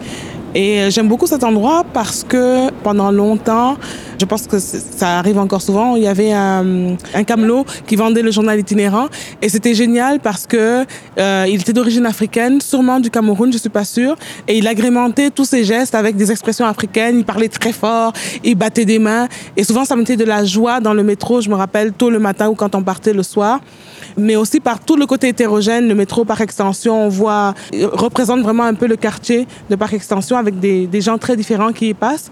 Et 0.54 0.88
j'aime 0.88 1.08
beaucoup 1.08 1.26
cet 1.26 1.42
endroit 1.42 1.84
parce 1.92 2.22
que 2.22 2.70
pendant 2.84 3.10
longtemps, 3.10 3.76
je 4.20 4.24
pense 4.24 4.46
que 4.46 4.60
ça 4.60 5.18
arrive 5.18 5.36
encore 5.36 5.62
souvent, 5.62 5.96
il 5.96 6.04
y 6.04 6.06
avait 6.06 6.30
un, 6.32 6.94
un 7.12 7.24
camelot 7.24 7.66
qui 7.88 7.96
vendait 7.96 8.22
le 8.22 8.30
journal 8.30 8.60
itinérant. 8.60 9.06
Et 9.42 9.48
c'était 9.48 9.74
génial 9.74 10.20
parce 10.20 10.46
que 10.46 10.86
euh, 11.18 11.46
il 11.48 11.60
était 11.60 11.72
d'origine 11.72 12.06
africaine, 12.06 12.60
sûrement 12.60 13.00
du 13.00 13.10
Cameroun, 13.10 13.52
je 13.52 13.58
suis 13.58 13.68
pas 13.68 13.84
sûre, 13.84 14.14
et 14.46 14.56
il 14.56 14.68
agrémentait 14.68 15.30
tous 15.30 15.44
ses 15.44 15.64
gestes 15.64 15.96
avec 15.96 16.14
des 16.14 16.30
expressions 16.30 16.66
africaines, 16.66 17.18
il 17.18 17.24
parlait 17.24 17.48
très 17.48 17.72
fort, 17.72 18.12
il 18.44 18.54
battait 18.54 18.84
des 18.84 19.00
mains. 19.00 19.26
Et 19.56 19.64
souvent 19.64 19.84
ça 19.84 19.96
mettait 19.96 20.16
de 20.16 20.24
la 20.24 20.44
joie 20.44 20.78
dans 20.78 20.94
le 20.94 21.02
métro, 21.02 21.40
je 21.40 21.50
me 21.50 21.56
rappelle 21.56 21.92
tôt 21.92 22.10
le 22.10 22.20
matin 22.20 22.48
ou 22.48 22.54
quand 22.54 22.76
on 22.76 22.82
partait 22.84 23.12
le 23.12 23.24
soir 23.24 23.58
mais 24.16 24.36
aussi 24.36 24.60
par 24.60 24.80
tout 24.80 24.96
le 24.96 25.06
côté 25.06 25.28
hétérogène. 25.28 25.88
Le 25.88 25.94
métro 25.94 26.24
par 26.24 26.40
extension, 26.40 27.06
on 27.06 27.08
voit, 27.08 27.54
représente 27.92 28.40
vraiment 28.40 28.64
un 28.64 28.74
peu 28.74 28.86
le 28.86 28.96
quartier 28.96 29.46
de 29.70 29.76
par 29.76 29.92
extension 29.92 30.36
avec 30.36 30.58
des, 30.58 30.86
des 30.86 31.00
gens 31.00 31.18
très 31.18 31.36
différents 31.36 31.72
qui 31.72 31.88
y 31.90 31.94
passent. 31.94 32.30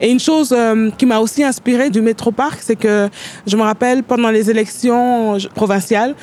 Et 0.00 0.10
une 0.10 0.20
chose 0.20 0.52
euh, 0.56 0.90
qui 0.98 1.06
m'a 1.06 1.18
aussi 1.18 1.44
inspirée 1.44 1.90
du 1.90 2.00
métro 2.00 2.32
parc, 2.32 2.58
c'est 2.60 2.76
que 2.76 3.08
je 3.46 3.56
me 3.56 3.62
rappelle 3.62 4.02
pendant 4.02 4.30
les 4.30 4.50
élections 4.50 5.38
provinciales, 5.54 6.14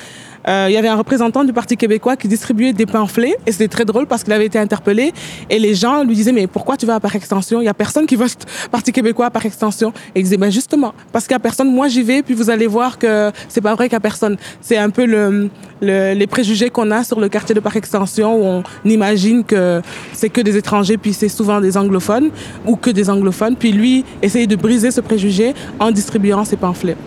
euh, 0.48 0.66
il 0.70 0.74
y 0.74 0.78
avait 0.78 0.88
un 0.88 0.96
représentant 0.96 1.44
du 1.44 1.54
Parti 1.54 1.78
québécois 1.78 2.16
qui 2.16 2.28
distribuait 2.28 2.74
des 2.74 2.86
pamphlets 2.86 3.36
et 3.46 3.52
c'était 3.52 3.68
très 3.68 3.86
drôle 3.86 4.08
parce 4.08 4.24
qu'il 4.24 4.34
avait 4.34 4.46
été 4.46 4.58
interpellé 4.58 5.14
et 5.50 5.60
les 5.60 5.76
gens 5.76 6.04
lui 6.04 6.16
disaient 6.16 6.32
mais 6.32 6.48
pourquoi 6.48 6.78
tu 6.78 6.86
vas 6.86 7.00
par 7.00 7.16
extension? 7.16 7.62
Il 7.62 7.66
y 7.66 7.70
a 7.70 7.74
personne 7.74 8.06
qui 8.06 8.16
vote 8.22 8.46
Parti 8.72 8.92
québécois 8.92 9.30
par 9.30 9.46
extension. 9.46 9.94
Et 10.16 10.20
il 10.20 10.24
disait 10.24 10.38
ben 10.38 10.52
justement 10.52 10.94
parce 11.12 11.26
qu'il 11.26 11.34
y 11.34 11.36
a 11.36 11.40
personne. 11.40 11.72
Moi 11.72 11.88
j'y 11.88 12.02
vais 12.02 12.24
puis 12.24 12.34
vous 12.34 12.50
allez 12.50 12.68
voir 12.68 12.98
que 12.98 13.32
c'est 13.50 13.62
pas 13.62 13.76
vrai 13.76 13.88
qu'il 13.88 13.94
y 13.94 13.98
a 13.98 14.02
personne. 14.02 14.38
C'est 14.62 14.78
un 14.78 14.90
peu 14.90 15.06
le, 15.06 15.50
les 15.82 16.28
préjugés 16.28 16.70
qu'on 16.70 16.90
a 16.92 17.04
sur 17.04 17.20
le 17.20 17.30
quartier 17.30 17.54
de 17.54 17.60
par 17.60 17.76
extension 17.76 18.36
où 18.36 18.44
on 18.44 18.90
imagine 18.90 19.44
que 19.44 19.82
c'est 20.14 20.30
que 20.30 20.42
des 20.42 20.58
étrangers 20.58 20.98
puis 20.98 21.14
c'est 21.14 21.30
souvent 21.30 21.62
des 21.62 21.78
anglophones 21.78 22.30
ou 22.66 22.76
que 22.76 22.90
des 22.90 23.10
anglophones. 23.10 23.56
Puis 23.56 23.72
lui 23.72 24.06
essayer 24.22 24.48
de 24.48 24.56
briser 24.56 24.92
ce 24.92 25.02
préjugé 25.02 25.54
en 25.80 25.92
distribuant 25.92 26.44
ses 26.46 26.58
pamphlets. 26.58 26.98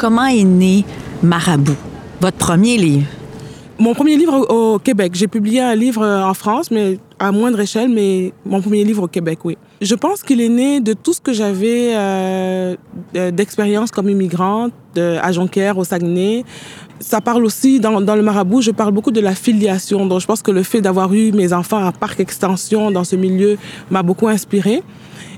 Comment 0.00 0.28
est 0.28 0.44
né 0.44 0.82
Marabout, 1.22 1.76
votre 2.22 2.38
premier 2.38 2.78
livre? 2.78 3.06
Mon 3.78 3.92
premier 3.92 4.16
livre 4.16 4.46
au 4.48 4.78
Québec. 4.78 5.12
J'ai 5.14 5.28
publié 5.28 5.60
un 5.60 5.74
livre 5.74 6.02
en 6.02 6.32
France, 6.32 6.70
mais 6.70 6.96
à 7.18 7.32
moindre 7.32 7.60
échelle, 7.60 7.90
mais 7.90 8.32
mon 8.46 8.62
premier 8.62 8.82
livre 8.82 9.02
au 9.02 9.08
Québec, 9.08 9.40
oui. 9.44 9.58
Je 9.82 9.94
pense 9.94 10.22
qu'il 10.22 10.40
est 10.40 10.48
né 10.48 10.80
de 10.80 10.94
tout 10.94 11.12
ce 11.12 11.20
que 11.20 11.34
j'avais 11.34 11.92
euh, 11.94 12.76
d'expérience 13.12 13.90
comme 13.90 14.08
immigrante, 14.08 14.72
à 14.96 15.32
Jonquière, 15.32 15.76
au 15.76 15.84
Saguenay. 15.84 16.46
Ça 16.98 17.20
parle 17.20 17.44
aussi, 17.44 17.78
dans, 17.78 18.00
le 18.00 18.22
marabout, 18.22 18.62
je 18.62 18.70
parle 18.70 18.92
beaucoup 18.92 19.10
de 19.10 19.20
la 19.20 19.34
filiation. 19.34 20.06
Donc, 20.06 20.22
je 20.22 20.26
pense 20.26 20.40
que 20.40 20.50
le 20.50 20.62
fait 20.62 20.80
d'avoir 20.80 21.12
eu 21.12 21.30
mes 21.32 21.52
enfants 21.52 21.84
à 21.84 21.92
Parc 21.92 22.20
Extension 22.20 22.90
dans 22.90 23.04
ce 23.04 23.16
milieu 23.16 23.58
m'a 23.90 24.02
beaucoup 24.02 24.28
inspiré. 24.28 24.82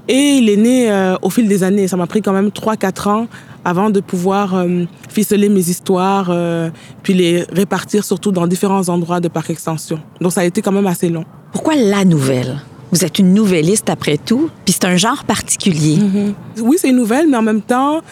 Et 0.06 0.36
il 0.36 0.48
est 0.48 0.56
né 0.56 0.90
euh, 0.90 1.16
au 1.22 1.30
fil 1.30 1.48
des 1.48 1.64
années. 1.64 1.88
Ça 1.88 1.96
m'a 1.96 2.06
pris 2.06 2.22
quand 2.22 2.32
même 2.32 2.48
3-4 2.48 3.08
ans 3.08 3.26
avant 3.64 3.90
de 3.90 4.00
pouvoir 4.00 4.54
euh, 4.54 4.84
ficeler 5.08 5.48
mes 5.48 5.68
histoires, 5.68 6.28
euh, 6.30 6.70
puis 7.02 7.14
les 7.14 7.42
répartir 7.52 8.04
surtout 8.04 8.32
dans 8.32 8.46
différents 8.46 8.88
endroits 8.88 9.20
de 9.20 9.28
Parc 9.28 9.50
Extension. 9.50 10.00
Donc 10.20 10.32
ça 10.32 10.42
a 10.42 10.44
été 10.44 10.62
quand 10.62 10.72
même 10.72 10.86
assez 10.86 11.08
long. 11.08 11.24
Pourquoi 11.52 11.74
la 11.76 12.04
nouvelle? 12.04 12.60
Vous 12.90 13.04
êtes 13.04 13.18
une 13.18 13.32
nouvelliste 13.32 13.88
après 13.88 14.18
tout, 14.18 14.50
puis 14.64 14.74
c'est 14.74 14.84
un 14.84 14.96
genre 14.96 15.24
particulier. 15.24 15.96
Mm-hmm. 15.96 16.60
Oui, 16.62 16.76
c'est 16.78 16.90
une 16.90 16.96
nouvelle, 16.96 17.26
mais 17.28 17.38
en 17.38 17.42
même 17.42 17.62
temps, 17.62 18.02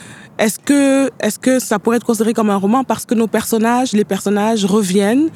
est-ce 0.40 0.58
que, 0.58 1.10
est-ce 1.20 1.38
que 1.38 1.58
ça 1.58 1.78
pourrait 1.78 1.98
être 1.98 2.06
considéré 2.06 2.32
comme 2.32 2.48
un 2.48 2.56
roman 2.56 2.82
parce 2.82 3.04
que 3.04 3.14
nos 3.14 3.26
personnages, 3.26 3.92
les 3.92 4.06
personnages 4.06 4.64
reviennent 4.64 5.28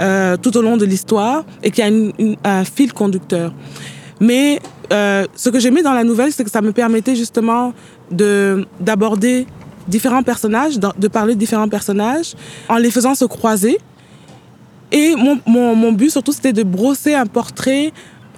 euh, 0.00 0.36
tout 0.36 0.54
au 0.54 0.60
long 0.60 0.76
de 0.76 0.84
l'histoire 0.84 1.44
et 1.62 1.70
qu'il 1.70 1.82
y 1.82 1.86
a 1.86 1.90
une, 1.90 2.36
un 2.44 2.64
fil 2.64 2.92
conducteur? 2.92 3.54
Mais 4.20 4.60
euh, 4.92 5.24
ce 5.34 5.48
que 5.48 5.58
j'aimais 5.58 5.82
dans 5.82 5.94
la 5.94 6.04
nouvelle, 6.04 6.30
c'est 6.30 6.44
que 6.44 6.50
ça 6.50 6.60
me 6.60 6.72
permettait 6.72 7.16
justement 7.16 7.72
de 8.10 8.66
d'aborder 8.80 9.46
différents 9.90 10.22
personnages, 10.22 10.78
de 10.78 11.08
parler 11.08 11.34
de 11.34 11.38
différents 11.38 11.68
personnages, 11.68 12.34
en 12.68 12.76
les 12.76 12.90
faisant 12.90 13.14
se 13.14 13.24
croiser. 13.24 13.78
Et 14.92 15.14
mon, 15.14 15.38
mon, 15.46 15.92
but 15.92 16.10
surtout, 16.10 16.32
c'était 16.32 16.52
de 16.52 16.62
brosser 16.62 17.14
un 17.14 17.26
portrait 17.26 17.92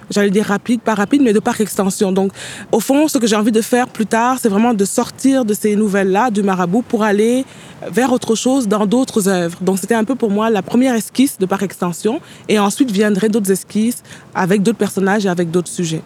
j'allais 0.09 0.29
dire 0.29 0.45
rapide, 0.45 0.81
pas 0.81 0.93
rapide, 0.93 1.21
mais 1.21 1.33
de 1.33 1.39
par 1.39 1.59
extension. 1.59 2.11
Donc, 2.11 2.31
au 2.71 2.79
fond, 2.79 3.07
ce 3.07 3.17
que 3.17 3.27
j'ai 3.27 3.35
envie 3.35 3.51
de 3.51 3.61
faire 3.61 3.87
plus 3.87 4.05
tard, 4.05 4.37
c'est 4.39 4.49
vraiment 4.49 4.73
de 4.73 4.85
sortir 4.85 5.45
de 5.45 5.53
ces 5.53 5.75
nouvelles-là, 5.75 6.29
du 6.29 6.43
marabout, 6.43 6.83
pour 6.83 7.03
aller 7.03 7.45
vers 7.89 8.11
autre 8.11 8.35
chose 8.35 8.67
dans 8.67 8.85
d'autres 8.85 9.27
œuvres. 9.27 9.57
Donc, 9.61 9.79
c'était 9.79 9.95
un 9.95 10.03
peu 10.03 10.15
pour 10.15 10.29
moi 10.29 10.49
la 10.49 10.61
première 10.61 10.93
esquisse 10.93 11.37
de 11.37 11.45
par 11.45 11.63
extension. 11.63 12.21
Et 12.47 12.59
ensuite 12.59 12.91
viendraient 12.91 13.29
d'autres 13.29 13.51
esquisses 13.51 14.03
avec 14.35 14.61
d'autres 14.61 14.77
personnages 14.77 15.25
et 15.25 15.29
avec 15.29 15.51
d'autres 15.51 15.71
sujets. 15.71 16.03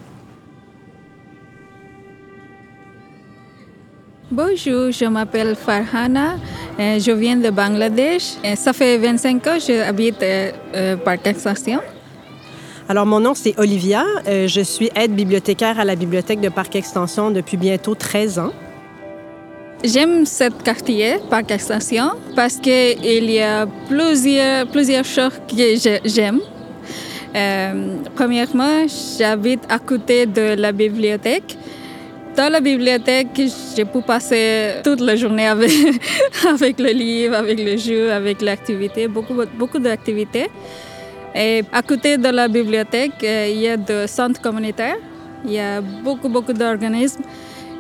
Bonjour, 4.29 4.91
je 4.91 5.05
m'appelle 5.05 5.55
Farhana, 5.55 6.35
euh, 6.77 6.99
je 6.99 7.11
viens 7.11 7.37
de 7.37 7.49
Bangladesh. 7.49 8.33
Ça 8.57 8.73
fait 8.73 8.97
25 8.97 9.47
ans 9.47 9.53
que 9.55 9.61
j'habite 9.65 10.21
euh, 10.21 10.51
euh, 10.75 10.97
Parc 10.97 11.25
Extension. 11.27 11.79
Alors, 12.89 13.05
mon 13.05 13.21
nom, 13.21 13.33
c'est 13.33 13.57
Olivia. 13.57 14.03
Euh, 14.27 14.49
je 14.49 14.59
suis 14.59 14.89
aide 14.97 15.13
bibliothécaire 15.15 15.79
à 15.79 15.85
la 15.85 15.95
bibliothèque 15.95 16.41
de 16.41 16.49
Parc 16.49 16.75
Extension 16.75 17.31
depuis 17.31 17.55
bientôt 17.55 17.95
13 17.95 18.39
ans. 18.39 18.51
J'aime 19.81 20.25
cette 20.25 20.61
quartier, 20.61 21.19
Parc 21.29 21.49
Extension, 21.49 22.11
parce 22.35 22.57
qu'il 22.57 23.31
y 23.31 23.39
a 23.39 23.65
plusieurs, 23.87 24.67
plusieurs 24.67 25.05
choses 25.05 25.39
que 25.47 25.99
j'aime. 26.03 26.41
Euh, 27.33 27.95
premièrement, 28.15 28.87
j'habite 29.17 29.63
à 29.69 29.79
côté 29.79 30.25
de 30.25 30.55
la 30.59 30.73
bibliothèque. 30.73 31.57
Dans 32.37 32.51
la 32.51 32.59
bibliothèque, 32.59 33.29
je 33.35 33.81
peux 33.81 34.01
passer 34.01 34.75
toute 34.83 35.01
la 35.01 35.15
journée 35.15 35.47
avec, 35.47 35.71
avec 36.47 36.79
le 36.79 36.91
livre, 36.91 37.33
avec 37.33 37.59
le 37.59 37.75
jeu, 37.77 38.11
avec 38.11 38.43
l'activité, 38.43 39.07
beaucoup, 39.07 39.33
beaucoup 39.57 39.79
d'activités. 39.79 40.45
Et 41.33 41.63
à 41.73 41.81
côté 41.81 42.15
de 42.15 42.29
la 42.29 42.47
bibliothèque, 42.47 43.23
euh, 43.23 43.47
il 43.49 43.61
y 43.61 43.67
a 43.67 43.75
des 43.75 44.05
centres 44.05 44.39
communautaires. 44.39 44.97
Il 45.45 45.53
y 45.53 45.59
a 45.59 45.81
beaucoup, 45.81 46.29
beaucoup 46.29 46.53
d'organismes 46.53 47.23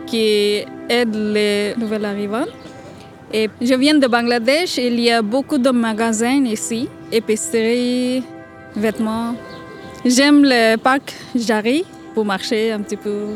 qui 0.07 0.65
aident 0.89 1.33
les 1.35 1.75
nouvelles 1.77 2.05
arrivants. 2.05 2.49
Et 3.31 3.51
je 3.61 3.75
viens 3.75 3.99
de 3.99 4.07
Bangladesh. 4.07 4.79
Il 4.79 4.99
y 4.99 5.11
a 5.11 5.21
beaucoup 5.21 5.59
de 5.59 5.69
magasins 5.69 6.43
ici, 6.45 6.89
épiceries, 7.11 8.23
vêtements. 8.75 9.35
J'aime 10.03 10.41
le 10.43 10.77
parc 10.77 11.13
Jarry 11.35 11.85
pour 12.15 12.25
marcher 12.25 12.71
un 12.71 12.81
petit 12.81 12.97
peu 12.97 13.35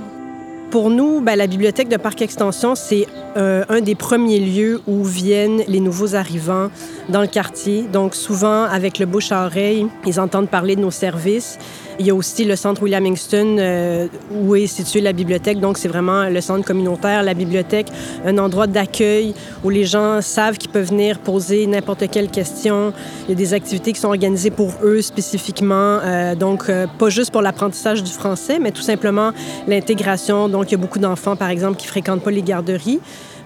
pour 0.71 0.89
nous, 0.89 1.19
ben, 1.19 1.35
la 1.35 1.47
bibliothèque 1.47 1.89
de 1.89 1.97
Parc 1.97 2.21
Extension, 2.21 2.75
c'est 2.75 3.05
euh, 3.35 3.65
un 3.67 3.81
des 3.81 3.93
premiers 3.93 4.39
lieux 4.39 4.79
où 4.87 5.03
viennent 5.03 5.63
les 5.67 5.81
nouveaux 5.81 6.15
arrivants 6.15 6.69
dans 7.09 7.19
le 7.19 7.27
quartier. 7.27 7.83
Donc 7.83 8.15
souvent, 8.15 8.63
avec 8.63 8.97
le 8.97 9.05
bouche 9.05 9.33
à 9.33 9.45
oreille, 9.45 9.87
ils 10.07 10.19
entendent 10.19 10.49
parler 10.49 10.77
de 10.77 10.81
nos 10.81 10.89
services. 10.89 11.59
Il 12.01 12.07
y 12.07 12.09
a 12.09 12.15
aussi 12.15 12.45
le 12.45 12.55
centre 12.55 12.81
William 12.81 13.05
Hingston 13.05 13.57
euh, 13.59 14.07
où 14.31 14.55
est 14.55 14.65
située 14.65 15.01
la 15.01 15.13
bibliothèque. 15.13 15.59
Donc, 15.59 15.77
c'est 15.77 15.87
vraiment 15.87 16.27
le 16.29 16.41
centre 16.41 16.65
communautaire, 16.65 17.21
la 17.21 17.35
bibliothèque, 17.35 17.89
un 18.25 18.39
endroit 18.39 18.65
d'accueil 18.65 19.35
où 19.63 19.69
les 19.69 19.85
gens 19.85 20.19
savent 20.19 20.57
qu'ils 20.57 20.71
peuvent 20.71 20.89
venir 20.89 21.19
poser 21.19 21.67
n'importe 21.67 22.09
quelle 22.09 22.31
question. 22.31 22.91
Il 23.27 23.29
y 23.29 23.31
a 23.33 23.35
des 23.35 23.53
activités 23.53 23.93
qui 23.93 23.99
sont 23.99 24.07
organisées 24.07 24.49
pour 24.49 24.73
eux 24.81 25.03
spécifiquement. 25.03 25.99
Euh, 26.03 26.33
donc, 26.33 26.69
euh, 26.69 26.87
pas 26.97 27.09
juste 27.09 27.29
pour 27.29 27.43
l'apprentissage 27.43 28.01
du 28.01 28.11
français, 28.11 28.57
mais 28.57 28.71
tout 28.71 28.81
simplement 28.81 29.29
l'intégration. 29.67 30.49
Donc, 30.49 30.69
il 30.69 30.71
y 30.71 30.75
a 30.75 30.79
beaucoup 30.79 30.97
d'enfants, 30.97 31.35
par 31.35 31.51
exemple, 31.51 31.77
qui 31.77 31.85
fréquentent 31.85 32.23
pas 32.23 32.31
les 32.31 32.41
garderies. 32.41 32.99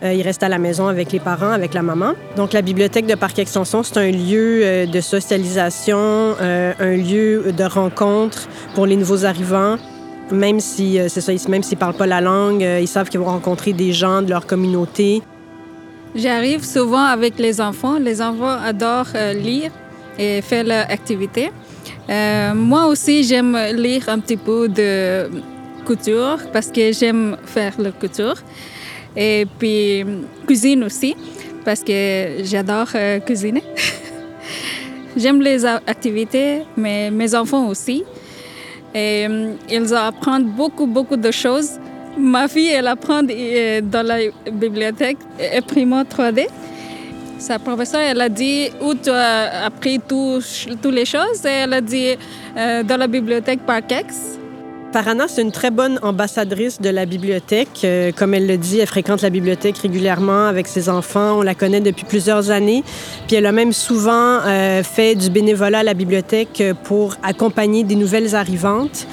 Euh, 0.04 0.14
il 0.14 0.22
reste 0.22 0.44
à 0.44 0.50
la 0.50 0.58
maison 0.58 0.88
avec 0.88 1.12
les 1.12 1.20
parents, 1.20 1.52
avec 1.52 1.74
la 1.74 1.82
maman. 1.82 2.14
Donc, 2.36 2.54
la 2.54 2.62
bibliothèque 2.62 3.06
de 3.06 3.16
Parc 3.16 3.40
Extension, 3.40 3.84
c'est 3.84 3.98
un 3.98 4.12
lieu 4.12 4.62
euh, 4.64 4.86
de 4.86 5.02
socialisation, 5.02 5.98
euh, 5.98 6.74
un 6.80 6.96
lieu 6.96 7.52
de 7.52 7.64
rencontre 7.64 8.48
pour 8.74 8.86
les 8.86 8.96
nouveaux 8.96 9.25
arrivants. 9.25 9.78
Même 10.32 10.60
si, 10.60 10.98
c'est 11.08 11.22
ça, 11.22 11.32
même 11.50 11.62
s'ils 11.62 11.78
parlent 11.78 11.94
pas 11.94 12.08
la 12.08 12.20
langue, 12.20 12.62
ils 12.82 12.88
savent 12.88 13.10
qu'ils 13.10 13.20
vont 13.20 13.28
rencontrer 13.28 13.74
des 13.74 13.94
gens 13.94 14.24
de 14.24 14.32
leur 14.32 14.48
communauté. 14.48 15.22
J'arrive 16.16 16.66
souvent 16.66 17.04
avec 17.04 17.38
les 17.38 17.62
enfants. 17.62 18.00
Les 18.00 18.24
enfants 18.24 18.58
adorent 18.66 19.14
lire 19.36 19.70
et 20.18 20.42
faire 20.42 20.64
leur 20.64 20.90
activité. 20.90 21.52
moi 22.56 22.88
aussi, 22.88 23.24
j'aime 23.24 23.56
lire 23.75 24.10
un 24.10 24.18
petit 24.18 24.38
peu 24.38 24.68
de 24.68 25.30
couture 25.86 26.40
parce 26.52 26.72
que 26.72 26.92
j'aime 26.92 27.38
faire 27.46 27.74
la 27.78 27.92
couture. 27.92 28.38
Et 29.16 29.46
puis, 29.58 30.04
cuisine 30.46 30.84
aussi, 30.84 31.16
parce 31.64 31.84
que 31.84 32.44
j'adore 32.44 32.88
euh, 32.96 33.20
cuisiner. 33.20 33.64
J'aime 35.18 35.42
les 35.42 35.66
activités, 35.66 36.64
mais 36.76 37.10
mes 37.10 37.34
enfants 37.34 37.68
aussi. 37.68 38.04
Et 38.94 39.26
euh, 39.30 39.54
ils 39.70 39.94
apprennent 39.94 40.44
beaucoup, 40.44 40.86
beaucoup 40.86 41.16
de 41.16 41.32
choses. 41.32 41.72
Ma 42.18 42.48
fille, 42.48 42.70
elle 42.70 42.88
apprend 42.88 43.22
euh, 43.30 43.82
dans 43.82 44.06
la 44.06 44.18
bibliothèque 44.52 45.18
imprimante 45.56 46.08
3D. 46.10 46.48
Sa 47.40 47.60
professeure, 47.60 48.02
elle 48.02 48.22
a 48.22 48.30
dit 48.30 48.70
où 48.82 48.94
tu 48.94 49.10
as 49.10 49.66
appris 49.66 50.00
toutes 50.00 50.86
les 50.86 51.06
choses? 51.06 51.46
Et 51.46 51.64
elle 51.64 51.74
a 51.74 51.82
dit 51.82 52.16
dans 52.56 52.98
la 52.98 53.08
bibliothèque 53.08 53.60
Parkex. 53.66 54.40
Farana, 54.96 55.28
c'est 55.28 55.42
une 55.42 55.52
très 55.52 55.72
bonne 55.72 56.00
ambassadrice 56.04 56.80
de 56.80 56.90
la 56.90 57.06
bibliothèque. 57.06 57.82
Euh, 57.84 58.14
comme 58.16 58.34
elle 58.34 58.48
le 58.48 58.58
dit, 58.58 58.80
elle 58.80 58.88
fréquente 58.88 59.22
la 59.24 59.30
bibliothèque 59.30 59.78
régulièrement 59.80 60.46
avec 60.46 60.68
ses 60.68 60.88
enfants. 60.88 61.40
On 61.40 61.42
la 61.42 61.54
connaît 61.54 61.82
depuis 61.82 62.06
plusieurs 62.06 62.50
années. 62.50 62.82
Puis 63.28 63.36
elle 63.36 63.46
a 63.46 63.52
même 63.52 63.74
souvent 63.74 64.40
euh, 64.46 64.84
fait 64.84 65.16
du 65.16 65.30
bénévolat 65.30 65.80
à 65.80 65.84
la 65.84 65.96
bibliothèque 65.96 66.64
pour 66.86 67.16
accompagner 67.24 67.84
des 67.84 67.96
nouvelles 67.96 68.36
arrivantes 68.36 69.06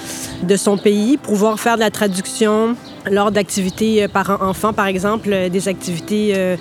de 0.45 0.55
son 0.55 0.79
pays, 0.79 1.17
pouvoir 1.17 1.59
faire 1.59 1.75
de 1.75 1.81
la 1.81 1.91
traduction 1.91 2.77
lors 3.11 3.33
d'activités 3.33 4.05
euh, 4.05 4.07
parents-enfants, 4.07 4.73
par 4.73 4.87
exemple, 4.87 5.51
des 5.51 5.67
activités 5.67 6.57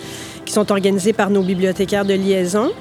qui 0.46 0.54
sont 0.54 0.72
organisées 0.72 1.13
par 1.13 1.30
nos 1.30 1.44
bibliothécaires 1.44 2.06
de 2.06 2.16
liaison. 2.16 2.72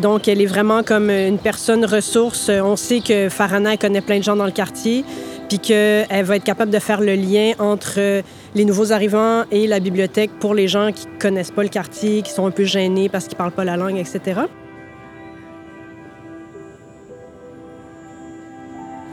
donc, 0.00 0.28
elle 0.28 0.40
est 0.40 0.46
vraiment 0.46 0.84
comme 0.84 1.10
une 1.10 1.38
personne 1.38 1.84
ressource. 1.84 2.48
On 2.48 2.76
sait 2.76 3.00
que 3.00 3.28
Farana 3.28 3.76
connaît 3.76 4.00
plein 4.00 4.18
de 4.18 4.22
gens 4.22 4.36
dans 4.36 4.46
le 4.46 4.52
quartier 4.52 5.04
puis 5.48 5.58
qu'elle 5.58 6.24
va 6.24 6.36
être 6.36 6.44
capable 6.44 6.70
de 6.70 6.78
faire 6.78 7.00
le 7.00 7.14
lien 7.14 7.52
entre 7.58 8.22
les 8.54 8.64
nouveaux 8.64 8.92
arrivants 8.92 9.44
et 9.50 9.66
la 9.66 9.80
bibliothèque 9.80 10.30
pour 10.40 10.54
les 10.54 10.68
gens 10.68 10.92
qui 10.92 11.06
connaissent 11.18 11.50
pas 11.50 11.62
le 11.62 11.68
quartier, 11.68 12.22
qui 12.22 12.32
sont 12.32 12.46
un 12.46 12.50
peu 12.50 12.64
gênés 12.64 13.08
parce 13.08 13.26
qu'ils 13.26 13.36
parlent 13.36 13.52
pas 13.52 13.64
la 13.64 13.76
langue, 13.76 13.96
etc. 13.96 14.42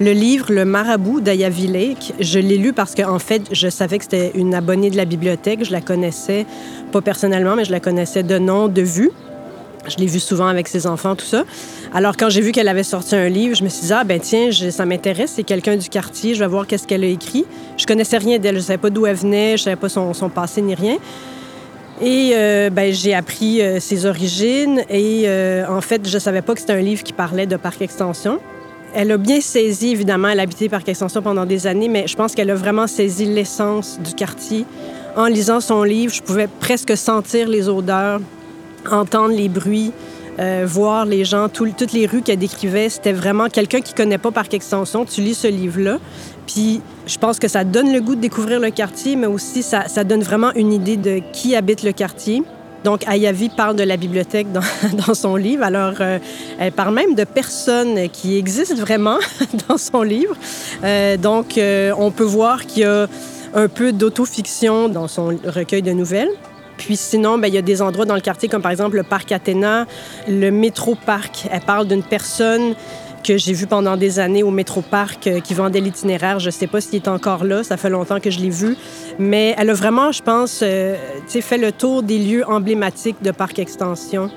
Le 0.02 0.14
livre 0.14 0.48
Le 0.50 0.66
Marabout 0.66 1.22
d'Ayavi 1.22 1.68
Lake, 1.68 2.14
je 2.20 2.40
l'ai 2.40 2.58
lu 2.58 2.74
parce 2.74 2.96
qu'en 2.96 3.20
fait, 3.20 3.44
je 3.52 3.70
savais 3.70 4.00
que 4.00 4.06
c'était 4.06 4.32
une 4.34 4.56
abonnée 4.56 4.90
de 4.90 4.98
la 4.98 5.06
bibliothèque. 5.06 5.64
Je 5.64 5.72
la 5.72 5.80
connaissais, 5.80 6.48
pas 6.92 7.02
personnellement, 7.02 7.56
mais 7.56 7.66
je 7.66 7.72
la 7.72 7.80
connaissais 7.80 8.24
de 8.24 8.40
nom, 8.40 8.68
de 8.68 8.82
vue. 8.82 9.12
Je 9.88 9.98
l'ai 9.98 10.06
vue 10.06 10.20
souvent 10.20 10.48
avec 10.48 10.68
ses 10.68 10.86
enfants, 10.86 11.16
tout 11.16 11.26
ça. 11.26 11.44
Alors, 11.94 12.16
quand 12.16 12.30
j'ai 12.30 12.42
vu 12.42 12.52
qu'elle 12.52 12.68
avait 12.68 12.84
sorti 12.84 13.16
un 13.16 13.30
livre, 13.30 13.56
je 13.56 13.64
me 13.64 13.70
suis 13.70 13.88
dit, 13.88 13.94
ah, 13.94 14.04
ben 14.04 14.20
tiens, 14.20 14.52
ça 14.52 14.86
m'intéresse, 14.86 15.34
c'est 15.36 15.44
quelqu'un 15.44 15.76
du 15.76 15.90
quartier, 15.90 16.36
je 16.36 16.40
vais 16.40 16.48
voir 16.48 16.68
qu'est-ce 16.68 16.88
qu'elle 16.88 17.04
a 17.04 17.08
écrit. 17.08 17.46
Je 17.78 17.86
connaissais 17.86 18.18
rien 18.18 18.38
d'elle, 18.38 18.56
je 18.56 18.62
savais 18.62 18.78
pas 18.78 18.90
d'où 18.90 19.06
elle 19.06 19.16
venait, 19.16 19.58
je 19.58 19.64
savais 19.64 19.76
pas 19.76 19.90
son, 19.90 20.14
passé 20.30 20.62
ni 20.62 20.76
rien. 20.76 20.98
Et 22.02 22.32
euh, 22.34 22.70
ben, 22.70 22.94
j'ai 22.94 23.14
appris 23.14 23.62
euh, 23.62 23.80
ses 23.80 24.06
origines 24.06 24.84
et 24.90 25.24
euh, 25.26 25.66
en 25.68 25.82
fait, 25.82 26.08
je 26.08 26.18
savais 26.18 26.42
pas 26.42 26.54
que 26.54 26.60
c'était 26.60 26.74
un 26.74 26.82
livre 26.82 27.04
qui 27.04 27.14
parlait 27.14 27.46
de 27.46 27.58
parc 27.58 27.82
extension. 27.82 28.40
Elle 28.94 29.12
a 29.12 29.18
bien 29.18 29.40
saisi, 29.40 29.92
évidemment, 29.92 30.28
elle 30.28 30.40
a 30.40 30.44
habité 30.44 30.68
Parc 30.68 30.90
Extension 30.90 31.22
pendant 31.22 31.46
des 31.46 31.66
années, 31.66 31.88
mais 31.88 32.08
je 32.08 32.16
pense 32.16 32.36
qu'elle 32.36 32.50
a 32.50 32.56
vraiment 32.56 32.88
saisi 32.88 33.26
l'essence 33.26 33.98
du 34.04 34.14
quartier. 34.14 34.66
En 35.16 35.28
lisant 35.28 35.62
son 35.62 35.84
livre, 35.84 36.14
je 36.14 36.22
pouvais 36.22 36.48
presque 36.60 36.98
sentir 36.98 37.48
les 37.48 37.70
odeurs, 37.70 38.20
entendre 38.90 39.34
les 39.36 39.50
bruits, 39.50 39.92
euh, 40.40 40.66
voir 40.66 41.06
les 41.06 41.26
gens, 41.26 41.50
toutes 41.50 41.92
les 41.92 42.06
rues 42.06 42.22
qu'elle 42.22 42.40
décrivait. 42.40 42.90
C'était 42.90 43.12
vraiment 43.12 43.50
quelqu'un 43.50 43.82
qui 43.82 43.94
connaît 43.94 44.18
pas 44.18 44.32
Parc 44.32 44.54
Extension. 44.54 45.06
Tu 45.06 45.22
lis 45.22 45.36
ce 45.36 45.48
livre-là, 45.48 46.00
puis 46.48 46.82
je 47.06 47.18
pense 47.18 47.38
que 47.38 47.48
ça 47.48 47.64
donne 47.64 47.92
le 47.92 48.00
goût 48.00 48.16
de 48.16 48.22
découvrir 48.22 48.60
le 48.60 48.72
quartier, 48.72 49.16
mais 49.16 49.28
aussi 49.28 49.62
ça, 49.62 49.86
donne 50.04 50.24
vraiment 50.24 50.52
une 50.56 50.72
idée 50.72 50.98
de 50.98 51.22
qui 51.34 51.56
habite 51.56 51.84
le 51.84 51.92
quartier. 51.92 52.44
Donc, 52.84 53.08
Ayavi 53.08 53.50
parle 53.50 53.76
de 53.76 53.84
la 53.84 53.98
bibliothèque 53.98 54.48
dans, 54.52 55.14
son 55.14 55.36
livre. 55.36 55.64
Alors, 55.64 55.94
euh, 56.00 56.18
elle 56.58 56.72
parle 56.72 56.96
même 56.96 57.14
de 57.14 57.26
personnes 57.26 58.10
qui 58.10 58.38
existent 58.38 58.76
vraiment 58.76 59.20
dans 59.68 59.78
son 59.78 60.02
livre. 60.02 60.36
Euh, 60.84 61.18
donc, 61.18 61.60
on 61.60 62.10
peut 62.10 62.24
voir 62.24 62.66
qu'il 62.66 62.84
y 62.84 62.86
a 62.86 63.08
un 63.54 63.68
peu 63.68 63.92
d'autofiction 63.92 64.90
dans 64.90 65.08
son 65.08 65.38
recueil 65.46 65.82
de 65.82 65.92
nouvelles. 65.92 66.32
Puis 66.86 66.98
sinon, 66.98 67.38
ben, 67.38 67.48
il 67.48 67.54
y 67.54 67.60
a 67.60 67.62
des 67.62 67.84
endroits 67.84 68.06
dans 68.06 68.16
le 68.16 68.22
quartier, 68.22 68.50
comme 68.50 68.64
par 68.64 68.72
exemple 68.72 68.96
le 68.96 69.04
parc 69.04 69.32
Athéna, 69.32 69.86
le 70.28 70.50
métro 70.50 70.96
parc. 70.96 71.48
Elle 71.52 71.62
parle 71.62 71.88
d'une 71.88 72.02
personne 72.02 72.74
que 73.24 73.38
j'ai 73.38 73.54
vu 73.54 73.68
pendant 73.68 73.98
des 73.98 74.18
années 74.18 74.42
au 74.42 74.50
Métro 74.50 74.82
Parc 74.82 75.28
euh, 75.28 75.42
qui 75.42 75.54
vendait 75.54 75.80
l'itinéraire. 75.80 76.40
Je 76.40 76.48
ne 76.48 76.52
sais 76.52 76.66
pas 76.66 76.82
s'il 76.82 76.96
est 76.96 77.08
encore 77.08 77.44
là, 77.44 77.64
ça 77.64 77.78
fait 77.78 77.92
longtemps 77.92 78.20
que 78.20 78.32
je 78.32 78.40
l'ai 78.40 78.50
vu. 78.50 78.76
Mais 79.20 79.54
elle 79.60 79.70
a 79.70 79.74
vraiment, 79.76 80.12
je 80.12 80.24
pense, 80.24 80.62
euh, 80.64 80.96
fait 81.28 81.60
le 81.60 81.72
tour 81.72 82.02
des 82.02 82.18
lieux 82.18 82.44
emblématiques 82.50 83.22
de 83.22 83.30
Parc 83.30 83.60
Extension. 83.60 84.32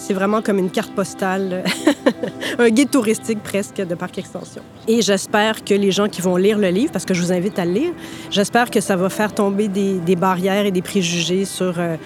C'est 0.00 0.14
vraiment 0.14 0.42
comme 0.42 0.58
une 0.58 0.70
carte 0.70 0.92
postale, 0.92 1.64
un 2.58 2.70
guide 2.70 2.88
touristique 2.88 3.42
presque 3.42 3.76
de 3.76 3.94
Parc 3.96 4.16
Extension. 4.16 4.62
Et 4.86 5.02
j'espère 5.02 5.64
que 5.64 5.74
les 5.74 5.90
gens 5.90 6.08
qui 6.08 6.22
vont 6.22 6.36
lire 6.36 6.56
le 6.56 6.68
livre, 6.68 6.92
parce 6.92 7.04
que 7.04 7.14
je 7.14 7.20
vous 7.20 7.32
invite 7.32 7.58
à 7.58 7.64
le 7.64 7.72
lire, 7.72 7.92
j'espère 8.30 8.70
que 8.70 8.80
ça 8.80 8.94
va 8.94 9.08
faire 9.08 9.34
tomber 9.34 9.66
des, 9.66 10.16
barrières 10.16 10.66
et 10.66 10.70
des 10.70 10.82
préjugés 10.82 11.44
sur 11.44 11.80
euh, 11.80 11.96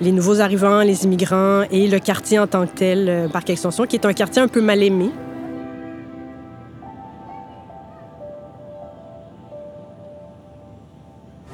les 0.00 0.12
nouveaux 0.12 0.40
arrivants, 0.40 0.82
les 0.82 1.02
immigrants 1.02 1.64
et 1.72 1.88
le 1.88 1.98
quartier 1.98 2.38
en 2.38 2.46
tant 2.46 2.64
que 2.64 2.74
tel, 2.76 3.28
Parc 3.32 3.50
Extension, 3.50 3.86
qui 3.86 3.96
est 3.96 4.06
un 4.06 4.12
quartier 4.12 4.40
un 4.40 4.48
peu 4.48 4.60
mal 4.60 4.80
aimé. 4.80 5.10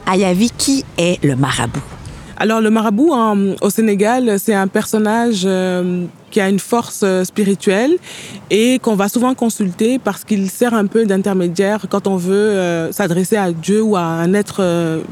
Ayavi, 0.06 0.50
qui 0.50 0.84
est 0.98 1.22
le 1.24 1.34
marabout? 1.34 1.97
Alors 2.40 2.60
le 2.60 2.70
marabout 2.70 3.12
au 3.60 3.70
Sénégal, 3.70 4.38
c'est 4.38 4.54
un 4.54 4.68
personnage 4.68 5.42
euh, 5.44 6.04
qui 6.30 6.40
a 6.40 6.48
une 6.48 6.60
force 6.60 7.00
euh, 7.02 7.24
spirituelle 7.24 7.96
et 8.48 8.78
qu'on 8.78 8.94
va 8.94 9.08
souvent 9.08 9.34
consulter 9.34 9.98
parce 9.98 10.22
qu'il 10.22 10.48
sert 10.48 10.72
un 10.72 10.86
peu 10.86 11.04
d'intermédiaire 11.04 11.86
quand 11.90 12.06
on 12.06 12.14
veut 12.14 12.34
euh, 12.34 12.92
s'adresser 12.92 13.36
à 13.36 13.50
Dieu 13.50 13.82
ou 13.82 13.96
à 13.96 14.02
un 14.02 14.34
être 14.34 15.02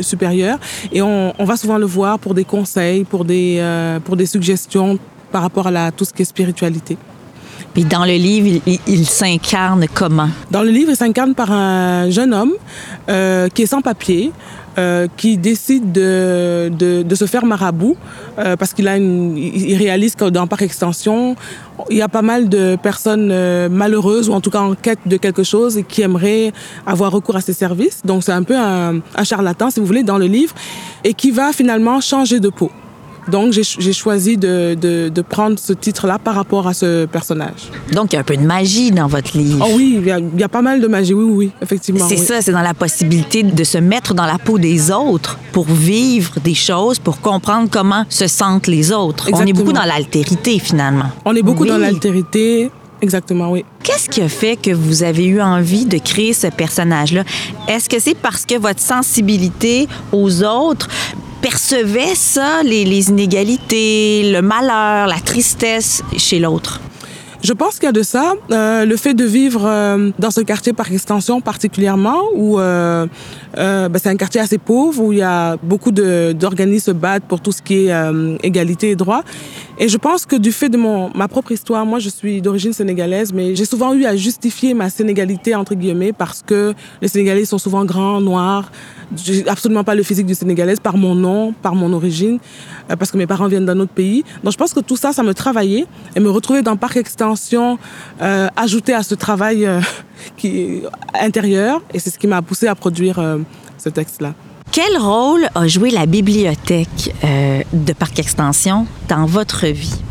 supérieur. 0.00 0.58
Et 0.90 1.02
on, 1.02 1.32
va 1.38 1.56
souvent 1.58 1.76
le 1.76 1.86
voir 1.86 2.18
pour 2.18 2.32
des 2.32 2.44
conseils, 2.44 3.04
pour 3.04 3.26
des, 3.26 3.62
pour 4.04 4.16
des 4.16 4.26
suggestions 4.26 4.98
par 5.32 5.42
rapport 5.42 5.66
à 5.66 5.92
tout 5.92 6.06
ce 6.06 6.14
qui 6.14 6.22
est 6.22 6.24
spiritualité. 6.24 6.96
Puis 7.74 7.84
dans 7.84 8.04
le 8.04 8.12
livre, 8.12 8.62
il, 8.86 9.06
s'incarne 9.06 9.86
comment? 9.92 10.28
Dans 10.52 10.62
le 10.62 10.70
livre, 10.70 10.92
il 10.92 10.96
s'incarne 10.96 11.34
par 11.34 11.50
un 11.50 12.08
jeune 12.08 12.32
homme 12.32 12.52
euh, 13.08 13.48
qui 13.48 13.62
est 13.62 13.66
sans 13.66 13.80
papier, 13.80 14.30
euh, 14.78 15.08
qui 15.16 15.36
décide 15.38 15.90
de, 15.90 16.70
de, 16.70 17.14
se 17.16 17.26
faire 17.26 17.44
marabout 17.44 17.96
euh, 18.38 18.56
parce 18.56 18.72
qu'il 18.72 18.86
a 18.86 18.96
il 18.96 19.76
réalise 19.76 20.14
que 20.14 20.26
dans 20.30 20.46
Parc 20.46 20.62
Extension, 20.62 21.34
il 21.90 21.96
y 21.96 22.02
a 22.02 22.08
pas 22.08 22.22
mal 22.22 22.48
de 22.48 22.76
personnes 22.80 23.68
malheureuses 23.68 24.28
ou 24.28 24.34
en 24.34 24.40
tout 24.40 24.50
cas 24.50 24.60
en 24.60 24.76
quête 24.76 25.00
de 25.06 25.16
quelque 25.16 25.42
chose 25.42 25.76
et 25.76 25.82
qui 25.82 26.02
aimeraient 26.02 26.52
avoir 26.86 27.10
recours 27.10 27.34
à 27.34 27.40
ses 27.40 27.54
services. 27.54 28.02
Donc 28.04 28.22
c'est 28.22 28.32
un 28.32 28.44
peu 28.44 28.56
un, 28.56 29.00
un 29.16 29.24
charlatan, 29.24 29.70
si 29.70 29.80
vous 29.80 29.86
voulez, 29.86 30.04
dans 30.04 30.18
le 30.18 30.26
livre, 30.26 30.54
et 31.02 31.12
qui 31.12 31.32
va 31.32 31.52
finalement 31.52 32.00
changer 32.00 32.38
de 32.38 32.50
peau. 32.50 32.70
Donc, 33.28 33.52
j'ai 33.52 33.92
choisi 33.92 34.36
de, 34.36 34.74
de, 34.74 35.22
prendre 35.22 35.58
ce 35.58 35.72
titre-là 35.72 36.18
par 36.18 36.34
rapport 36.34 36.68
à 36.68 36.74
ce 36.74 37.06
personnage. 37.06 37.70
Donc, 37.92 38.12
il 38.12 38.16
y 38.16 38.18
a 38.18 38.20
un 38.20 38.24
peu 38.24 38.36
de 38.36 38.42
magie 38.42 38.90
dans 38.90 39.06
votre 39.06 39.36
livre. 39.36 39.66
Oh 39.66 39.72
oui, 39.76 39.98
il 40.00 40.40
y, 40.40 40.42
a, 40.42 40.48
pas 40.48 40.62
mal 40.62 40.80
de 40.80 40.86
magie, 40.86 41.14
oui, 41.14 41.24
oui, 41.24 41.50
effectivement. 41.62 42.06
C'est 42.06 42.16
ça, 42.16 42.42
c'est 42.42 42.52
dans 42.52 42.60
la 42.60 42.74
possibilité 42.74 43.42
de 43.42 43.64
se 43.64 43.78
mettre 43.78 44.14
dans 44.14 44.26
la 44.26 44.38
peau 44.38 44.58
des 44.58 44.90
autres 44.90 45.38
pour 45.52 45.66
vivre 45.66 46.34
des 46.44 46.54
choses, 46.54 46.98
pour 46.98 47.20
comprendre 47.20 47.68
comment 47.70 48.04
se 48.08 48.26
sentent 48.26 48.66
les 48.66 48.92
autres. 48.92 49.30
On 49.32 49.46
est 49.46 49.52
beaucoup 49.52 49.72
dans 49.72 49.84
l'altérité, 49.84 50.58
finalement. 50.58 51.10
On 51.24 51.34
est 51.34 51.42
beaucoup 51.42 51.66
dans 51.66 51.78
l'altérité. 51.78 52.70
Exactement, 53.00 53.50
oui. 53.50 53.64
Qu'est-ce 53.82 54.08
qui 54.08 54.22
a 54.22 54.28
fait 54.28 54.56
que 54.56 54.70
vous 54.70 55.02
avez 55.02 55.26
eu 55.26 55.42
envie 55.42 55.84
de 55.84 55.98
créer 55.98 56.32
ce 56.32 56.46
personnage-là? 56.46 57.24
Est-ce 57.68 57.88
que 57.88 57.98
c'est 57.98 58.14
parce 58.14 58.46
que 58.46 58.58
votre 58.58 58.80
sensibilité 58.80 59.88
aux 60.10 60.42
autres 60.42 60.88
percevait 61.44 62.14
ça, 62.14 62.62
les, 62.62 63.10
inégalités, 63.10 64.30
le 64.32 64.40
malheur, 64.40 65.06
la 65.06 65.20
tristesse 65.20 66.02
chez 66.16 66.38
l'autre? 66.38 66.80
Je 67.44 67.52
pense 67.52 67.74
qu'il 67.74 67.84
y 67.84 67.88
a 67.88 67.92
de 67.92 68.02
ça. 68.02 68.32
Euh, 68.50 68.86
le 68.86 68.96
fait 68.96 69.12
de 69.12 69.24
vivre 69.24 69.66
euh, 69.66 70.10
dans 70.18 70.30
ce 70.30 70.40
quartier 70.40 70.72
par 70.72 70.90
extension 70.90 71.42
particulièrement, 71.42 72.22
où 72.34 72.58
euh, 72.58 73.06
ben, 73.54 73.90
c'est 74.02 74.08
un 74.08 74.16
quartier 74.16 74.40
assez 74.40 74.56
pauvre, 74.56 75.02
où 75.02 75.12
il 75.12 75.18
y 75.18 75.22
a 75.22 75.58
beaucoup 75.62 75.90
d'organismes 75.90 76.84
se 76.86 76.90
battent 76.90 77.24
pour 77.24 77.42
tout 77.42 77.52
ce 77.52 77.60
qui 77.60 77.86
est 77.88 77.94
égalité 78.42 78.90
et 78.90 78.96
droit. 78.96 79.22
Et 79.78 79.88
je 79.88 79.98
pense 79.98 80.24
que 80.24 80.36
du 80.36 80.52
fait 80.52 80.70
de 80.70 80.78
mon, 80.78 81.10
ma 81.14 81.28
propre 81.28 81.52
histoire, 81.52 81.84
moi 81.84 81.98
je 81.98 82.08
suis 82.08 82.40
d'origine 82.40 82.72
sénégalaise, 82.72 83.32
mais 83.32 83.54
j'ai 83.54 83.64
souvent 83.66 83.92
eu 83.92 84.04
à 84.06 84.16
justifier 84.16 84.72
ma 84.72 84.88
sénégalité, 84.88 85.54
entre 85.54 85.74
guillemets, 85.74 86.12
parce 86.12 86.42
que 86.42 86.72
les 87.02 87.08
Sénégalais 87.08 87.44
sont 87.44 87.58
souvent 87.58 87.84
grands, 87.84 88.20
noirs. 88.20 88.70
J'ai 89.16 89.46
absolument 89.48 89.84
pas 89.84 89.94
le 89.94 90.02
physique 90.02 90.26
du 90.26 90.34
Sénégalais 90.34 90.76
par 90.82 90.96
mon 90.96 91.14
nom, 91.14 91.52
par 91.60 91.74
mon 91.74 91.92
origine, 91.92 92.38
parce 92.98 93.10
que 93.10 93.18
mes 93.18 93.26
parents 93.26 93.48
viennent 93.48 93.66
d'un 93.66 93.78
autre 93.80 93.92
pays. 93.92 94.24
Donc 94.42 94.52
je 94.52 94.58
pense 94.58 94.72
que 94.72 94.80
tout 94.80 94.96
ça, 94.96 95.12
ça 95.12 95.22
me 95.22 95.34
travaillait. 95.34 95.86
Et 96.16 96.20
me 96.20 96.30
retrouver 96.30 96.62
dans 96.62 96.76
Parc 96.76 96.96
Extension, 96.96 97.33
euh, 98.20 98.48
ajouté 98.56 98.94
à 98.94 99.02
ce 99.02 99.14
travail 99.14 99.66
euh, 99.66 99.80
qui 100.36 100.82
intérieur, 101.20 101.82
et 101.92 101.98
c'est 101.98 102.10
ce 102.10 102.18
qui 102.18 102.26
m'a 102.26 102.42
poussé 102.42 102.66
à 102.66 102.74
produire 102.74 103.18
euh, 103.18 103.38
ce 103.78 103.88
texte-là. 103.88 104.34
Quel 104.72 104.96
rôle 104.98 105.46
a 105.54 105.68
joué 105.68 105.90
la 105.90 106.06
bibliothèque 106.06 107.14
de 107.72 107.92
Parc 107.92 108.18
Extension 108.18 108.86
dans 109.08 109.24
votre 109.24 109.66
vie? 109.66 110.02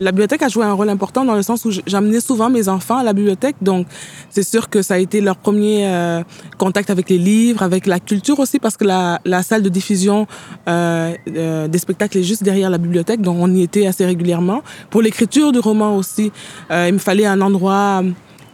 La 0.00 0.12
bibliothèque 0.12 0.42
a 0.42 0.48
joué 0.48 0.64
un 0.64 0.74
rôle 0.74 0.90
important 0.90 1.24
dans 1.24 1.34
le 1.34 1.42
sens 1.42 1.64
où 1.64 1.70
j'amenais 1.86 2.20
souvent 2.20 2.50
mes 2.50 2.68
enfants 2.68 2.98
à 2.98 3.02
la 3.02 3.14
bibliothèque, 3.14 3.56
donc 3.62 3.86
c'est 4.28 4.42
sûr 4.42 4.68
que 4.68 4.82
ça 4.82 4.94
a 4.94 4.98
été 4.98 5.22
leur 5.22 5.36
premier 5.36 5.86
euh, 5.86 6.22
contact 6.58 6.90
avec 6.90 7.08
les 7.08 7.18
livres, 7.18 7.62
avec 7.62 7.86
la 7.86 7.98
culture 7.98 8.38
aussi, 8.38 8.58
parce 8.58 8.76
que 8.76 8.84
la, 8.84 9.20
la 9.24 9.42
salle 9.42 9.62
de 9.62 9.70
diffusion 9.70 10.26
euh, 10.68 11.14
euh 11.34 11.68
des 11.68 11.78
spectacles 11.78 12.18
est 12.18 12.22
juste 12.22 12.42
derrière 12.42 12.68
la 12.68 12.78
bibliothèque, 12.78 13.22
donc 13.22 13.38
on 13.40 13.52
y 13.54 13.62
était 13.62 13.86
assez 13.86 14.04
régulièrement. 14.04 14.62
Pour 14.90 15.00
l'écriture 15.00 15.52
du 15.52 15.58
roman 15.58 15.96
aussi, 15.96 16.30
euh, 16.70 16.86
il 16.88 16.94
me 16.94 16.98
fallait 16.98 17.26
un 17.26 17.40
endroit 17.40 18.02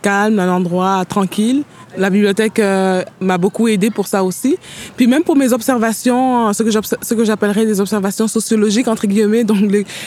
calme, 0.02 0.38
un 0.38 0.50
endroit 0.50 1.04
tranquille. 1.06 1.62
La 1.96 2.10
bibliothèque 2.10 2.58
euh, 2.58 3.02
m'a 3.20 3.38
beaucoup 3.38 3.68
aidé 3.68 3.90
pour 3.90 4.06
ça 4.06 4.24
aussi. 4.24 4.56
Puis 4.96 5.06
même 5.06 5.22
pour 5.22 5.36
mes 5.36 5.52
observations, 5.52 6.52
ce 6.52 6.62
que, 6.62 6.70
ce 6.70 7.14
que 7.14 7.24
j'appellerais 7.24 7.66
des 7.66 7.80
observations 7.80 8.28
sociologiques, 8.28 8.88
entre 8.88 9.06
guillemets, 9.06 9.44
donc 9.44 9.60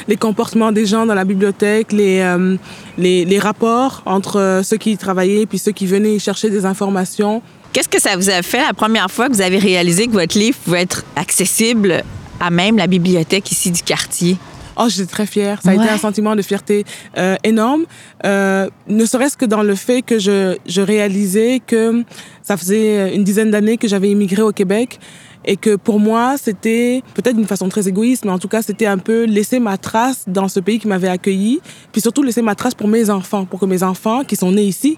les, 0.08 0.18
comportements 0.18 0.72
des 0.72 0.86
gens 0.86 1.06
dans 1.06 1.14
la 1.14 1.26
bibliothèque, 1.26 1.92
les, 1.92 2.22
euh, 2.22 3.40
rapports 3.40 4.02
entre 4.06 4.40
euh, 4.40 4.64
ceux 4.64 4.78
qui 4.78 4.92
y 4.92 4.98
travaillaient 4.98 5.46
puis 5.46 5.60
ceux 5.60 5.72
qui 5.72 5.86
venaient 5.86 6.20
chercher 6.20 6.50
des 6.50 6.66
informations. 6.66 7.42
Qu'est-ce 7.72 7.90
que 7.90 8.02
ça 8.02 8.16
vous 8.16 8.30
a 8.30 8.42
fait 8.42 8.62
la 8.62 8.74
première 8.74 9.12
fois 9.12 9.28
que 9.28 9.34
vous 9.34 9.42
avez 9.42 9.60
réalisé 9.60 10.08
que 10.08 10.14
votre 10.14 10.38
livre 10.38 10.58
pouvait 10.64 10.82
être 10.82 11.04
accessible 11.16 12.04
à 12.40 12.50
même 12.50 12.78
la 12.78 12.88
bibliothèque 12.88 13.52
ici 13.52 13.70
du 13.70 13.84
quartier? 13.84 14.38
Oh, 14.78 14.86
j'étais 14.90 15.10
très 15.10 15.26
fière. 15.26 15.62
Ça 15.62 15.72
a 15.72 15.74
été 15.76 15.90
un 15.90 15.98
sentiment 15.98 16.36
de 16.36 16.42
fierté 16.42 16.86
euh, 17.18 17.36
énorme, 17.44 17.86
euh, 18.26 18.70
ne 18.88 19.06
serait-ce 19.06 19.38
que 19.38 19.46
dans 19.46 19.64
le 19.64 19.76
fait 19.76 20.02
que 20.02 20.20
je, 20.20 20.58
je 20.66 20.82
réalisais 20.82 21.62
que 21.66 22.04
ça 22.42 22.58
faisait 22.58 23.16
une 23.16 23.24
dizaine 23.24 23.52
d'années 23.52 23.78
que 23.78 23.88
j'avais 23.88 24.10
immigré 24.10 24.42
au 24.42 24.52
Québec 24.52 25.00
et 25.46 25.58
que 25.58 25.76
pour 25.76 26.00
moi, 26.00 26.36
c'était 26.42 27.04
peut-être 27.14 27.36
d'une 27.36 27.48
façon 27.48 27.70
très 27.70 27.88
égoïste, 27.88 28.26
mais 28.26 28.32
en 28.32 28.40
tout 28.40 28.48
cas, 28.48 28.62
c'était 28.62 28.88
un 28.88 28.98
peu 28.98 29.26
laisser 29.26 29.60
ma 29.60 29.78
trace 29.78 30.24
dans 30.28 30.48
ce 30.48 30.60
pays 30.60 30.80
qui 30.80 30.88
m'avait 30.88 31.08
accueilli, 31.08 31.62
puis 31.92 32.02
surtout 32.02 32.24
laisser 32.24 32.42
ma 32.42 32.56
trace 32.56 32.74
pour 32.74 32.88
mes 32.88 33.10
enfants, 33.10 33.46
pour 33.46 33.60
que 33.60 33.66
mes 33.66 33.84
enfants 33.84 34.24
qui 34.24 34.36
sont 34.36 34.52
nés 34.52 34.64
ici 34.66 34.98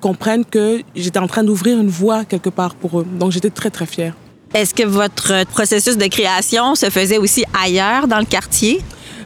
comprennent 0.00 0.44
que 0.44 0.82
j'étais 0.94 1.18
en 1.18 1.28
train 1.28 1.44
d'ouvrir 1.44 1.80
une 1.80 1.88
voie 1.88 2.24
quelque 2.24 2.50
part 2.50 2.74
pour 2.74 3.00
eux. 3.00 3.06
Donc 3.18 3.30
j'étais 3.30 3.50
très 3.50 3.70
très 3.70 3.86
fière. 3.86 4.14
Est-ce 4.52 4.74
que 4.74 4.84
votre 4.84 5.46
processus 5.46 5.96
de 5.96 6.06
création 6.06 6.74
se 6.74 6.90
faisait 6.90 7.18
aussi 7.18 7.44
ailleurs 7.60 8.06
dans 8.06 8.18
le 8.18 8.24
quartier? 8.24 8.82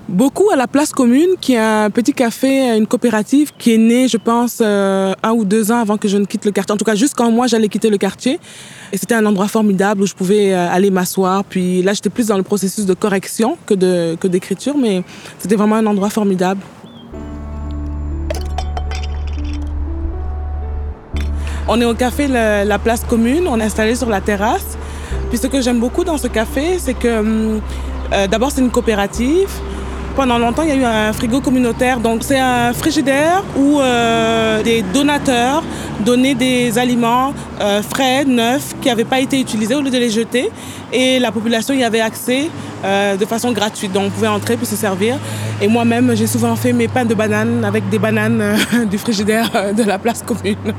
Beaucoup 0.09 0.49
à 0.51 0.57
la 0.57 0.67
place 0.67 0.93
commune, 0.93 1.37
qui 1.39 1.53
est 1.53 1.59
un 1.59 1.91
petit 1.91 2.15
café, 2.15 2.75
une 2.75 2.87
coopérative 2.87 3.53
qui 3.59 3.75
est 3.75 3.79
née, 3.79 4.09
je 4.09 4.17
pense, 4.17 4.61
euh, 4.63 5.13
un 5.23 5.33
ou 5.33 5.45
deux 5.45 5.71
ans 5.71 5.81
avant 5.81 5.99
que 5.99 6.09
je 6.09 6.17
ne 6.17 6.25
quitte 6.25 6.47
le 6.47 6.51
quartier. 6.51 6.73
En 6.73 6.79
tout 6.79 6.85
cas, 6.87 6.95
juste 6.95 7.15
quand 7.15 7.31
moi 7.31 7.47
j'allais 7.47 7.69
quitter 7.69 7.91
le 7.91 7.99
quartier. 7.99 8.41
Et 8.91 8.97
c'était 8.97 9.15
un 9.15 9.27
endroit 9.27 9.49
formidable 9.49 10.01
où 10.01 10.07
je 10.07 10.15
pouvais 10.15 10.55
euh, 10.55 10.71
aller 10.71 10.91
m'asseoir. 10.91 11.45
Puis 11.45 11.83
là, 11.83 11.93
j'étais 11.93 12.09
plus 12.09 12.29
dans 12.29 12.39
le 12.39 12.43
processus 12.43 12.87
de 12.87 12.95
correction 12.95 13.59
que 13.67 14.27
d'écriture, 14.27 14.79
mais 14.79 15.03
c'était 15.39 15.57
vraiment 15.57 15.77
un 15.77 15.85
endroit 15.85 16.09
formidable. 16.09 16.63
On 21.69 21.79
est 21.79 21.85
au 21.85 21.93
café 21.93 22.29
La 22.29 22.79
Place 22.79 23.05
Commune, 23.05 23.47
on 23.47 23.61
est 23.61 23.65
installé 23.65 23.95
sur 23.95 24.09
la 24.09 24.23
terrasse. 24.23 24.79
Puis 25.29 25.37
ce 25.37 25.49
que 25.49 25.61
j'aime 25.61 25.81
beaucoup 25.81 26.03
dans 26.03 26.17
ce 26.17 26.29
café, 26.29 26.79
c'est 26.79 26.95
que 26.95 27.19
hum, 27.19 27.61
euh, 28.15 28.27
d'abord 28.27 28.51
c'est 28.51 28.63
une 28.63 28.71
coopérative. 28.71 29.51
Pendant 30.19 30.39
longtemps, 30.39 30.65
il 30.65 30.71
y 30.71 30.73
a 30.73 30.75
eu 30.75 30.83
un 30.83 31.13
frigo 31.13 31.41
communautaire. 31.41 32.01
Donc 32.01 32.25
c'est 32.25 32.41
un 32.41 32.73
frigidaire 32.73 33.45
où 33.57 33.79
euh, 33.79 34.61
des 34.65 34.83
donateurs 34.83 35.63
donnaient 36.01 36.35
des 36.35 36.77
aliments 36.77 37.33
euh, 37.61 37.83
frais, 37.83 38.25
neufs, 38.25 38.75
qui 38.81 38.89
n'avaient 38.89 39.05
pas 39.05 39.21
été 39.21 39.39
utilisés 39.39 39.77
au 39.77 39.81
lieu 39.81 39.91
de 39.91 39.97
les 39.97 40.11
jeter. 40.11 40.51
Et 40.93 41.21
la 41.21 41.31
population 41.31 41.73
y 41.73 41.85
avait 41.85 42.01
accès 42.01 42.51
euh, 42.85 43.15
de 43.17 43.25
façon 43.27 43.53
gratuite. 43.53 43.93
Donc 43.93 44.07
on 44.07 44.11
pouvait 44.11 44.27
entrer 44.27 44.57
puis 44.57 44.67
se 44.67 44.75
servir. 44.75 45.19
Et 45.63 45.69
moi-même, 45.69 46.13
j'ai 46.17 46.27
souvent 46.27 46.57
fait 46.57 46.73
mes 46.73 46.89
pains 46.89 47.05
de 47.05 47.15
bananes 47.15 47.65
avec 47.65 47.89
des 47.89 48.01
bananes 48.01 48.57
du 48.91 48.99
frigidaire 48.99 49.73
de 49.73 49.85
la 49.85 50.01
place 50.01 50.25
commune. 50.27 50.75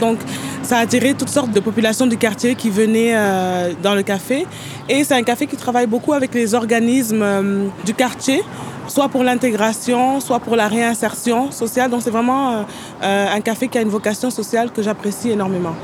Donc, 0.00 0.18
ça 0.64 0.78
a 0.78 0.80
attiré 0.80 1.14
toutes 1.14 1.28
sortes 1.28 1.50
de 1.50 1.60
populations 1.60 2.06
du 2.06 2.16
quartier 2.16 2.54
qui 2.54 2.70
venaient 2.70 3.12
euh, 3.14 3.72
dans 3.82 3.94
le 3.94 4.02
café. 4.02 4.46
Et 4.88 5.04
c'est 5.04 5.14
un 5.14 5.22
café 5.22 5.46
qui 5.46 5.56
travaille 5.56 5.86
beaucoup 5.86 6.12
avec 6.12 6.34
les 6.34 6.54
organismes 6.54 7.22
euh, 7.22 7.68
du 7.84 7.94
quartier, 7.94 8.42
soit 8.88 9.08
pour 9.08 9.24
l'intégration, 9.24 10.20
soit 10.20 10.40
pour 10.40 10.56
la 10.56 10.68
réinsertion 10.68 11.50
sociale. 11.50 11.90
Donc, 11.90 12.02
c'est 12.02 12.10
vraiment 12.10 12.64
euh, 13.02 13.36
un 13.36 13.40
café 13.40 13.68
qui 13.68 13.78
a 13.78 13.82
une 13.82 13.88
vocation 13.88 14.30
sociale 14.30 14.70
que 14.70 14.82
j'apprécie 14.82 15.30
énormément. 15.30 15.74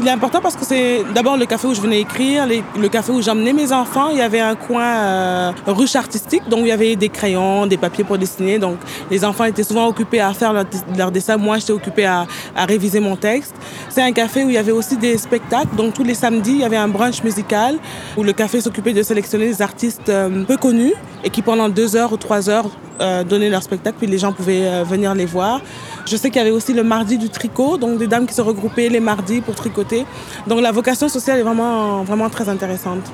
Il 0.00 0.08
est 0.08 0.10
important 0.10 0.40
parce 0.40 0.56
que 0.56 0.64
c'est 0.64 1.04
d'abord 1.14 1.36
le 1.36 1.44
café 1.44 1.66
où 1.66 1.74
je 1.74 1.80
venais 1.80 2.00
écrire, 2.00 2.46
le 2.46 2.88
café 2.88 3.12
où 3.12 3.20
j'emmenais 3.20 3.52
mes 3.52 3.72
enfants. 3.72 4.08
Il 4.10 4.16
y 4.16 4.22
avait 4.22 4.40
un 4.40 4.54
coin 4.54 4.84
euh, 4.84 5.52
ruche 5.66 5.96
artistique, 5.96 6.48
donc 6.48 6.60
il 6.60 6.68
y 6.68 6.72
avait 6.72 6.96
des 6.96 7.10
crayons, 7.10 7.66
des 7.66 7.76
papiers 7.76 8.02
pour 8.02 8.16
dessiner. 8.16 8.58
Donc 8.58 8.78
les 9.10 9.24
enfants 9.24 9.44
étaient 9.44 9.64
souvent 9.64 9.86
occupés 9.86 10.20
à 10.20 10.32
faire 10.32 10.52
leur, 10.96 11.10
dessin. 11.10 11.36
Moi, 11.36 11.58
j'étais 11.58 11.72
occupée 11.72 12.06
à, 12.06 12.26
réviser 12.56 13.00
mon 13.00 13.16
texte. 13.16 13.54
C'est 13.90 14.02
un 14.02 14.12
café 14.12 14.44
où 14.44 14.48
il 14.48 14.54
y 14.54 14.58
avait 14.58 14.72
aussi 14.72 14.96
des 14.96 15.18
spectacles. 15.18 15.76
Donc 15.76 15.92
tous 15.94 16.04
les 16.04 16.14
samedis, 16.14 16.52
il 16.52 16.60
y 16.60 16.64
avait 16.64 16.76
un 16.76 16.88
brunch 16.88 17.22
musical 17.22 17.78
où 18.16 18.22
le 18.22 18.32
café 18.32 18.60
s'occupait 18.60 18.94
de 18.94 19.02
sélectionner 19.02 19.46
des 19.46 19.60
artistes 19.60 20.08
euh, 20.08 20.44
peu 20.44 20.56
connus 20.56 20.94
et 21.22 21.30
qui 21.30 21.42
pendant 21.42 21.68
deux 21.68 21.96
heures 21.96 22.12
ou 22.12 22.16
trois 22.16 22.48
heures 22.48 22.70
euh, 23.00 23.24
donnaient 23.24 23.50
leur 23.50 23.62
spectacle, 23.62 23.96
puis 23.98 24.06
les 24.06 24.18
gens 24.18 24.32
pouvaient 24.32 24.84
venir 24.84 25.14
les 25.14 25.26
voir. 25.26 25.60
Je 26.06 26.16
sais 26.16 26.30
qu'il 26.30 26.38
y 26.38 26.42
avait 26.42 26.50
aussi 26.50 26.72
le 26.72 26.82
mardi 26.82 27.18
du 27.18 27.28
tricot, 27.28 27.78
donc 27.78 27.98
des 27.98 28.06
dames 28.06 28.26
qui 28.26 28.34
se 28.34 28.42
regroupaient 28.42 28.88
les 28.88 29.00
mardis 29.00 29.40
pour 29.40 29.54
tricoter. 29.54 30.04
Donc 30.46 30.60
la 30.60 30.72
vocation 30.72 31.08
sociale 31.08 31.38
est 31.38 31.42
vraiment, 31.42 32.02
vraiment 32.02 32.28
très 32.28 32.48
intéressante. 32.48 33.10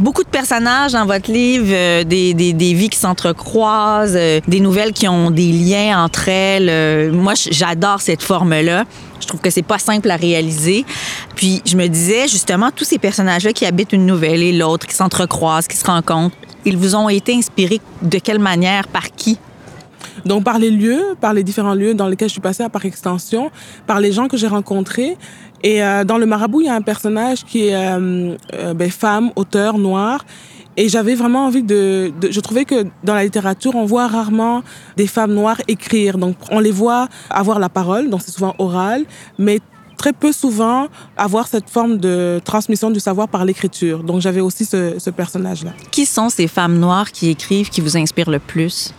Beaucoup 0.00 0.22
de 0.22 0.28
personnages 0.28 0.92
dans 0.92 1.06
votre 1.06 1.28
livre, 1.28 1.66
euh, 1.70 2.04
des, 2.04 2.32
vies 2.32 2.88
qui 2.88 2.98
s'entrecroisent, 2.98 4.14
euh, 4.16 4.40
des 4.46 4.60
nouvelles 4.60 4.92
qui 4.92 5.08
ont 5.08 5.32
des 5.32 5.50
liens 5.50 6.04
entre 6.04 6.28
elles. 6.28 6.68
Euh, 6.70 7.12
moi, 7.12 7.32
j'adore 7.34 8.00
cette 8.00 8.22
forme-là. 8.22 8.84
Je 9.20 9.26
trouve 9.26 9.40
que 9.40 9.50
c'est 9.50 9.64
pas 9.64 9.80
simple 9.80 10.08
à 10.08 10.14
réaliser. 10.14 10.84
Puis 11.34 11.62
je 11.64 11.76
me 11.76 11.88
disais 11.88 12.28
justement, 12.28 12.70
tous 12.70 12.84
ces 12.84 12.98
personnages-là 12.98 13.52
qui 13.52 13.66
habitent 13.66 13.92
une 13.92 14.06
nouvelle 14.06 14.40
et 14.40 14.52
l'autre, 14.52 14.86
qui 14.86 14.94
s'entrecroisent, 14.94 15.66
qui 15.66 15.76
se 15.76 15.86
rencontrent, 15.86 16.36
ils 16.64 16.76
vous 16.76 16.94
ont 16.94 17.08
été 17.08 17.34
inspirés 17.34 17.80
de 18.00 18.18
quelle 18.20 18.38
manière, 18.38 18.86
par 18.86 19.10
qui? 19.10 19.36
Donc 20.24 20.44
par 20.44 20.58
les 20.58 20.70
lieux, 20.70 21.16
par 21.20 21.32
les 21.32 21.42
différents 21.42 21.74
lieux 21.74 21.94
dans 21.94 22.06
lesquels 22.06 22.28
je 22.28 22.32
suis 22.34 22.40
passée, 22.40 22.68
par 22.68 22.84
extension, 22.84 23.50
par 23.86 23.98
les 24.00 24.12
gens 24.12 24.28
que 24.28 24.36
j'ai 24.36 24.46
rencontrés. 24.46 25.16
Et 25.62 25.82
euh, 25.82 26.04
dans 26.04 26.18
le 26.18 26.26
marabout, 26.26 26.60
il 26.60 26.66
y 26.66 26.70
a 26.70 26.74
un 26.74 26.82
personnage 26.82 27.44
qui 27.44 27.66
est 27.66 27.74
euh, 27.74 28.36
euh, 28.54 28.74
ben, 28.74 28.90
femme, 28.90 29.30
auteur, 29.36 29.78
noire. 29.78 30.24
Et 30.76 30.88
j'avais 30.88 31.16
vraiment 31.16 31.46
envie 31.46 31.64
de, 31.64 32.12
de... 32.20 32.30
Je 32.30 32.38
trouvais 32.38 32.64
que 32.64 32.86
dans 33.02 33.14
la 33.14 33.24
littérature, 33.24 33.74
on 33.74 33.84
voit 33.84 34.06
rarement 34.06 34.62
des 34.96 35.08
femmes 35.08 35.34
noires 35.34 35.60
écrire. 35.66 36.18
Donc 36.18 36.36
on 36.52 36.60
les 36.60 36.70
voit 36.70 37.08
avoir 37.30 37.58
la 37.58 37.68
parole, 37.68 38.08
donc 38.10 38.22
c'est 38.24 38.30
souvent 38.30 38.54
oral, 38.58 39.04
mais 39.38 39.58
très 39.96 40.12
peu 40.12 40.30
souvent 40.30 40.86
avoir 41.16 41.48
cette 41.48 41.68
forme 41.68 41.98
de 41.98 42.40
transmission 42.44 42.90
du 42.92 43.00
savoir 43.00 43.26
par 43.26 43.44
l'écriture. 43.44 44.04
Donc 44.04 44.20
j'avais 44.20 44.40
aussi 44.40 44.64
ce, 44.64 44.94
ce 45.00 45.10
personnage-là. 45.10 45.72
Qui 45.90 46.06
sont 46.06 46.28
ces 46.28 46.46
femmes 46.46 46.78
noires 46.78 47.10
qui 47.10 47.30
écrivent, 47.30 47.70
qui 47.70 47.80
vous 47.80 47.96
inspirent 47.96 48.30
le 48.30 48.38
plus? 48.38 48.94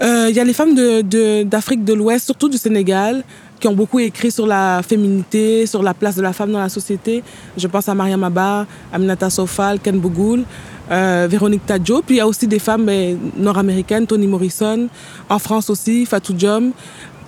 Euh, 0.00 0.28
Il 0.30 0.36
y 0.36 0.40
a 0.40 0.44
les 0.44 0.54
femmes 0.54 0.76
d'Afrique 0.76 1.08
de, 1.08 1.42
d'Afrique 1.42 1.84
de 1.84 1.92
l'Ouest, 1.92 2.24
surtout 2.24 2.48
du 2.48 2.56
Sénégal, 2.56 3.24
qui 3.60 3.68
ont 3.68 3.74
beaucoup 3.74 3.98
écrit 4.00 4.30
sur 4.30 4.46
la 4.46 4.82
féminité, 4.82 5.66
sur 5.66 5.82
la 5.82 5.94
place 5.94 6.16
de 6.16 6.22
la 6.22 6.32
femme 6.32 6.50
dans 6.50 6.58
la 6.58 6.68
société. 6.68 7.22
Je 7.56 7.66
pense 7.68 7.88
à 7.88 7.94
Mariam 7.94 8.24
Abba, 8.24 8.66
Aminata 8.92 9.30
Sofal, 9.30 9.78
Ken 9.78 10.00
Bougoul, 10.00 10.44
euh, 10.90 11.28
Véronique 11.30 11.66
Tadjo. 11.66 12.02
Puis 12.04 12.16
il 12.16 12.18
y 12.18 12.20
a 12.20 12.26
aussi 12.26 12.46
des 12.46 12.58
femmes 12.58 12.86
ben, 12.86 13.18
nord-américaines, 13.36 14.06
Toni 14.06 14.26
Morrison, 14.26 14.88
en 15.28 15.38
France 15.38 15.70
aussi, 15.70 16.06
Fatou 16.06 16.32
Diom. 16.32 16.72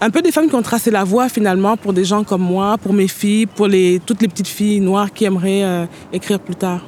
Un 0.00 0.10
peu 0.10 0.20
des 0.20 0.32
femmes 0.32 0.48
qui 0.48 0.56
ont 0.56 0.62
tracé 0.62 0.90
la 0.90 1.04
voie 1.04 1.28
finalement 1.28 1.76
pour 1.76 1.92
des 1.92 2.04
gens 2.04 2.24
comme 2.24 2.42
moi, 2.42 2.76
pour 2.78 2.92
mes 2.92 3.06
filles, 3.06 3.46
pour 3.46 3.68
toutes 4.04 4.20
les 4.22 4.28
petites 4.28 4.48
filles 4.48 4.80
noires 4.80 5.12
qui 5.12 5.26
aimeraient 5.26 5.62
euh, 5.62 5.86
écrire 6.12 6.40
plus 6.40 6.56
tard. 6.56 6.80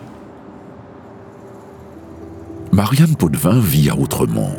Marianne 2.72 3.14
Potvin 3.14 3.61
vit 3.61 3.88
à 3.88 3.94
Outremont. 3.94 4.57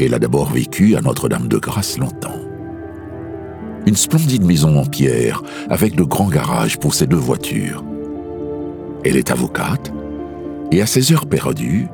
Elle 0.00 0.14
a 0.14 0.18
d'abord 0.18 0.50
vécu 0.52 0.96
à 0.96 1.02
Notre-Dame-de-Grâce 1.02 1.98
longtemps. 1.98 2.47
Une 3.86 3.96
splendide 3.96 4.44
maison 4.44 4.78
en 4.78 4.84
pierre 4.84 5.42
avec 5.70 5.94
de 5.94 6.02
grands 6.02 6.28
garages 6.28 6.78
pour 6.78 6.94
ses 6.94 7.06
deux 7.06 7.16
voitures. 7.16 7.84
Elle 9.04 9.16
est 9.16 9.30
avocate 9.30 9.92
et 10.70 10.82
à 10.82 10.86
ses 10.86 11.12
heures 11.12 11.26
perdues, 11.26 11.88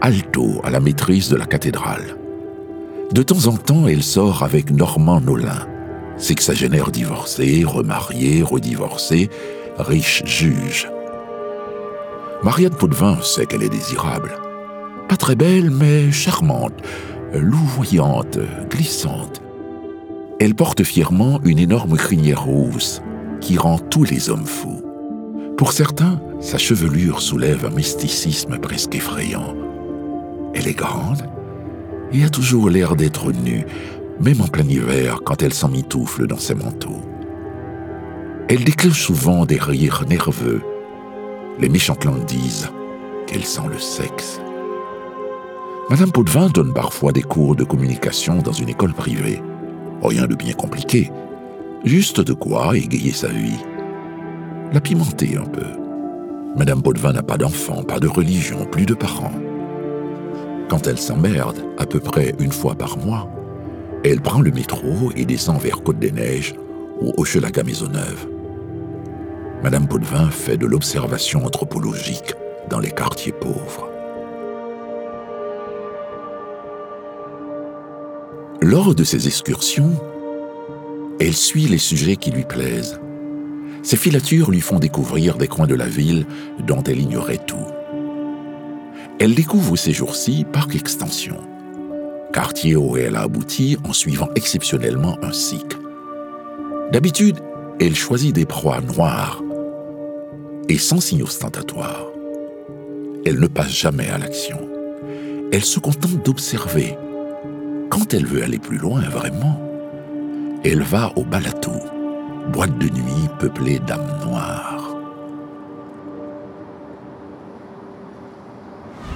alto 0.00 0.60
à 0.64 0.70
la 0.70 0.80
maîtrise 0.80 1.28
de 1.28 1.36
la 1.36 1.46
cathédrale. 1.46 2.16
De 3.12 3.22
temps 3.22 3.46
en 3.46 3.56
temps, 3.56 3.86
elle 3.86 4.02
sort 4.02 4.42
avec 4.42 4.70
Normand 4.70 5.20
Nolin, 5.20 5.66
sexagénaire 6.16 6.90
divorcé, 6.90 7.62
remarié, 7.64 8.42
redivorcé, 8.42 9.28
riche 9.78 10.22
juge. 10.24 10.88
Marianne 12.42 12.74
Potvin 12.74 13.18
sait 13.22 13.46
qu'elle 13.46 13.62
est 13.62 13.68
désirable. 13.68 14.32
Pas 15.08 15.16
très 15.16 15.36
belle, 15.36 15.70
mais 15.70 16.10
charmante, 16.10 16.72
louvoyante, 17.34 18.38
glissante. 18.70 19.41
Elle 20.44 20.56
porte 20.56 20.82
fièrement 20.82 21.40
une 21.44 21.60
énorme 21.60 21.96
crinière 21.96 22.42
rousse 22.42 23.00
qui 23.40 23.56
rend 23.58 23.78
tous 23.78 24.02
les 24.02 24.28
hommes 24.28 24.44
fous. 24.44 24.82
Pour 25.56 25.70
certains, 25.70 26.20
sa 26.40 26.58
chevelure 26.58 27.22
soulève 27.22 27.64
un 27.64 27.70
mysticisme 27.70 28.58
presque 28.58 28.96
effrayant. 28.96 29.54
Elle 30.52 30.66
est 30.66 30.76
grande 30.76 31.30
et 32.10 32.24
a 32.24 32.28
toujours 32.28 32.70
l'air 32.70 32.96
d'être 32.96 33.30
nue, 33.30 33.64
même 34.18 34.40
en 34.40 34.48
plein 34.48 34.64
hiver 34.64 35.20
quand 35.24 35.44
elle 35.44 35.54
s'emmitoufle 35.54 36.26
dans 36.26 36.38
ses 36.38 36.56
manteaux. 36.56 37.02
Elle 38.48 38.64
déclenche 38.64 39.00
souvent 39.00 39.46
des 39.46 39.60
rires 39.60 40.02
nerveux. 40.08 40.60
Les 41.60 41.68
méchantes 41.68 42.04
disent 42.26 42.68
qu'elle 43.28 43.44
sent 43.44 43.68
le 43.70 43.78
sexe. 43.78 44.40
Madame 45.88 46.10
Potvin 46.10 46.48
donne 46.48 46.72
parfois 46.72 47.12
des 47.12 47.22
cours 47.22 47.54
de 47.54 47.62
communication 47.62 48.38
dans 48.38 48.50
une 48.50 48.70
école 48.70 48.92
privée. 48.92 49.40
Rien 50.02 50.26
de 50.26 50.34
bien 50.34 50.52
compliqué, 50.52 51.12
juste 51.84 52.20
de 52.20 52.32
quoi 52.32 52.76
égayer 52.76 53.12
sa 53.12 53.28
vie. 53.28 53.58
La 54.72 54.80
pimenter 54.80 55.36
un 55.36 55.44
peu. 55.44 55.66
Madame 56.56 56.82
Potvin 56.82 57.12
n'a 57.12 57.22
pas 57.22 57.38
d'enfants, 57.38 57.84
pas 57.84 58.00
de 58.00 58.08
religion, 58.08 58.64
plus 58.64 58.84
de 58.84 58.94
parents. 58.94 59.32
Quand 60.68 60.86
elle 60.88 60.98
s'emmerde, 60.98 61.64
à 61.78 61.86
peu 61.86 62.00
près 62.00 62.34
une 62.40 62.50
fois 62.50 62.74
par 62.74 62.98
mois, 62.98 63.30
elle 64.04 64.20
prend 64.20 64.40
le 64.40 64.50
métro 64.50 65.12
et 65.14 65.24
descend 65.24 65.60
vers 65.60 65.82
Côte-des-Neiges 65.82 66.54
ou 67.00 67.12
Hochelaga 67.16 67.62
Maisonneuve. 67.62 68.26
Madame 69.62 69.86
Potvin 69.86 70.30
fait 70.30 70.56
de 70.56 70.66
l'observation 70.66 71.44
anthropologique 71.44 72.34
dans 72.68 72.80
les 72.80 72.90
quartiers 72.90 73.32
pauvres. 73.32 73.91
Lors 78.62 78.94
de 78.94 79.02
ces 79.02 79.26
excursions, 79.26 79.90
elle 81.18 81.34
suit 81.34 81.66
les 81.66 81.78
sujets 81.78 82.14
qui 82.14 82.30
lui 82.30 82.44
plaisent. 82.44 83.00
Ses 83.82 83.96
filatures 83.96 84.52
lui 84.52 84.60
font 84.60 84.78
découvrir 84.78 85.36
des 85.36 85.48
coins 85.48 85.66
de 85.66 85.74
la 85.74 85.88
ville 85.88 86.26
dont 86.64 86.80
elle 86.84 87.00
ignorait 87.00 87.44
tout. 87.44 87.66
Elle 89.18 89.34
découvre 89.34 89.74
ces 89.74 89.92
jours-ci 89.92 90.46
Parc 90.52 90.76
Extension, 90.76 91.38
quartier 92.32 92.76
où 92.76 92.96
elle 92.96 93.16
a 93.16 93.22
abouti 93.22 93.78
en 93.82 93.92
suivant 93.92 94.28
exceptionnellement 94.36 95.18
un 95.24 95.32
cycle. 95.32 95.78
D'habitude, 96.92 97.40
elle 97.80 97.96
choisit 97.96 98.32
des 98.32 98.46
proies 98.46 98.80
noires 98.80 99.42
et 100.68 100.78
sans 100.78 101.00
signe 101.00 101.24
ostentatoire. 101.24 102.06
Elle 103.26 103.40
ne 103.40 103.48
passe 103.48 103.74
jamais 103.74 104.08
à 104.08 104.18
l'action. 104.18 104.68
Elle 105.50 105.64
se 105.64 105.80
contente 105.80 106.24
d'observer. 106.24 106.96
Quand 107.92 108.14
elle 108.14 108.24
veut 108.24 108.42
aller 108.42 108.58
plus 108.58 108.78
loin, 108.78 109.02
vraiment, 109.02 109.60
elle 110.64 110.80
va 110.80 111.12
au 111.14 111.24
Balatou, 111.24 111.74
boîte 112.50 112.78
de 112.78 112.86
nuit 112.86 113.28
peuplée 113.38 113.80
d'âmes 113.80 114.18
noires. 114.24 114.71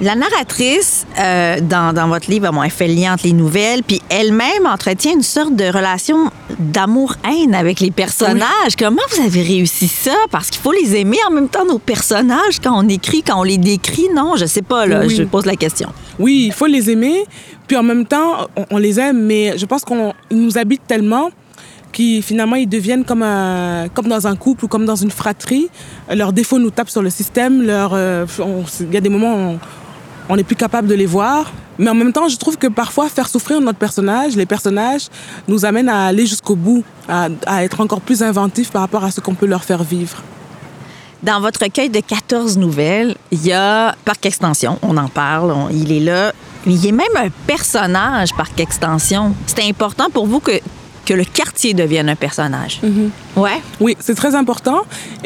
La 0.02 0.14
narratrice, 0.14 1.06
euh, 1.18 1.58
dans, 1.62 1.94
dans, 1.94 2.08
votre 2.08 2.30
livre, 2.30 2.50
bon, 2.52 2.62
elle 2.62 2.70
fait 2.70 2.86
le 2.86 2.94
lien 2.94 3.14
entre 3.14 3.24
les 3.24 3.32
nouvelles, 3.32 3.82
puis 3.82 4.02
elle-même 4.10 4.66
entretient 4.66 5.14
une 5.14 5.22
sorte 5.22 5.56
de 5.56 5.64
relation 5.64 6.30
d'amour-haine 6.58 7.54
avec 7.54 7.80
les 7.80 7.90
personnages. 7.90 8.42
Oui. 8.66 8.76
Comment 8.78 9.02
vous 9.10 9.24
avez 9.24 9.42
réussi 9.42 9.88
ça? 9.88 10.14
Parce 10.30 10.50
qu'il 10.50 10.60
faut 10.60 10.72
les 10.72 10.96
aimer 10.96 11.16
en 11.30 11.32
même 11.32 11.48
temps, 11.48 11.64
nos 11.64 11.78
personnages, 11.78 12.60
quand 12.62 12.78
on 12.78 12.86
écrit, 12.88 13.22
quand 13.22 13.40
on 13.40 13.42
les 13.42 13.56
décrit. 13.56 14.08
Non, 14.14 14.36
je 14.36 14.44
sais 14.44 14.60
pas, 14.60 14.84
là, 14.84 15.00
oui. 15.06 15.16
je 15.16 15.22
pose 15.22 15.46
la 15.46 15.56
question. 15.56 15.88
Oui, 16.18 16.44
il 16.48 16.52
faut 16.52 16.66
les 16.66 16.90
aimer, 16.90 17.24
puis 17.66 17.78
en 17.78 17.82
même 17.82 18.04
temps, 18.04 18.48
on, 18.54 18.66
on 18.72 18.76
les 18.78 19.00
aime, 19.00 19.22
mais 19.22 19.56
je 19.56 19.64
pense 19.64 19.82
qu'ils 19.82 20.12
nous 20.30 20.58
habitent 20.58 20.86
tellement 20.86 21.30
qui 21.92 22.20
finalement 22.20 22.56
ils 22.56 22.68
deviennent 22.68 23.06
comme, 23.06 23.22
un, 23.22 23.88
comme 23.88 24.08
dans 24.08 24.26
un 24.26 24.36
couple 24.36 24.66
ou 24.66 24.68
comme 24.68 24.84
dans 24.84 24.96
une 24.96 25.10
fratrie. 25.10 25.68
Leurs 26.14 26.34
défauts 26.34 26.58
nous 26.58 26.70
tapent 26.70 26.90
sur 26.90 27.00
le 27.00 27.08
système. 27.08 27.62
Leur, 27.62 27.92
euh, 27.94 28.26
il 28.80 28.92
y 28.92 28.98
a 28.98 29.00
des 29.00 29.08
moments 29.08 29.34
où 29.34 29.38
on, 29.38 29.58
on 30.28 30.36
n'est 30.36 30.44
plus 30.44 30.56
capable 30.56 30.88
de 30.88 30.94
les 30.94 31.06
voir. 31.06 31.52
Mais 31.78 31.90
en 31.90 31.94
même 31.94 32.12
temps, 32.12 32.28
je 32.28 32.36
trouve 32.36 32.56
que 32.56 32.66
parfois, 32.66 33.08
faire 33.08 33.28
souffrir 33.28 33.60
notre 33.60 33.78
personnage, 33.78 34.34
les 34.36 34.46
personnages, 34.46 35.08
nous 35.46 35.64
amène 35.64 35.88
à 35.88 36.06
aller 36.06 36.26
jusqu'au 36.26 36.56
bout, 36.56 36.84
à, 37.08 37.28
être 37.62 37.80
encore 37.80 38.00
plus 38.00 38.22
inventifs 38.22 38.70
par 38.70 38.82
rapport 38.82 39.04
à 39.04 39.10
ce 39.10 39.20
qu'on 39.20 39.34
peut 39.34 39.46
leur 39.46 39.64
faire 39.64 39.82
vivre. 39.82 40.22
Dans 41.22 41.40
votre 41.40 41.62
recueil 41.62 41.90
de 41.90 42.00
14 42.00 42.58
nouvelles, 42.58 43.14
il 43.30 43.44
y 43.44 43.52
a 43.52 43.94
Parc 44.04 44.26
Extension, 44.26 44.78
on 44.82 44.96
en 44.96 45.08
parle, 45.08 45.54
il 45.72 45.92
est 45.92 46.00
là. 46.00 46.32
Il 46.66 46.84
y 46.84 46.88
a 46.88 46.92
même 46.92 47.06
un 47.16 47.28
personnage 47.46 48.34
Parc 48.34 48.58
Extension. 48.58 49.34
C'est 49.46 49.66
important 49.68 50.10
pour 50.10 50.26
vous 50.26 50.40
que, 50.40 50.52
que 51.06 51.14
le 51.14 51.24
quartier 51.24 51.72
devienne 51.82 52.08
un 52.08 52.16
personnage. 52.26 52.74
Mm 52.82 52.88
-hmm. 52.88 53.40
Ouais. 53.44 53.60
Oui, 53.84 53.92
c'est 54.04 54.18
très 54.22 54.34
important. 54.42 54.80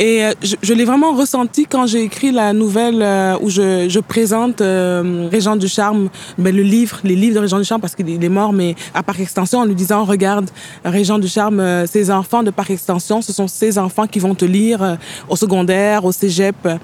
Et 0.06 0.14
euh, 0.24 0.32
je, 0.48 0.56
je 0.66 0.72
l'ai 0.78 0.86
vraiment 0.90 1.12
ressenti 1.22 1.62
quand 1.72 1.84
j'ai 1.90 2.02
écrit 2.10 2.30
la 2.42 2.48
nouvelle 2.62 3.00
euh, 3.02 3.42
où 3.42 3.48
je, 3.56 3.68
je 3.94 4.00
présente 4.14 4.58
euh, 4.60 5.28
Régent 5.36 5.56
du 5.64 5.68
Charme, 5.76 6.02
ben, 6.44 6.52
le 6.60 6.64
livre, 6.76 6.96
les 7.10 7.16
livres 7.22 7.36
de 7.38 7.42
Régent 7.46 7.60
du 7.64 7.68
Charme, 7.70 7.82
parce 7.84 7.94
qu'il 7.96 8.24
est 8.28 8.34
mort, 8.40 8.52
mais 8.60 8.70
à 8.98 9.02
Parc 9.08 9.20
Extension, 9.20 9.58
en 9.62 9.66
lui 9.70 9.78
disant, 9.84 10.00
regarde, 10.14 10.48
Régent 10.84 11.18
du 11.18 11.28
Charme, 11.36 11.60
euh, 11.60 11.86
ces 11.94 12.04
enfants 12.20 12.42
de 12.48 12.52
Parc 12.58 12.70
Extension, 12.78 13.16
ce 13.22 13.32
sont 13.38 13.48
ces 13.48 13.72
enfants 13.86 14.06
qui 14.12 14.18
vont 14.26 14.34
te 14.42 14.44
lire 14.58 14.82
euh, 14.82 14.94
au 15.32 15.36
secondaire, 15.36 16.04
au 16.04 16.12
cégep, 16.12 16.56
euh, 16.66 16.76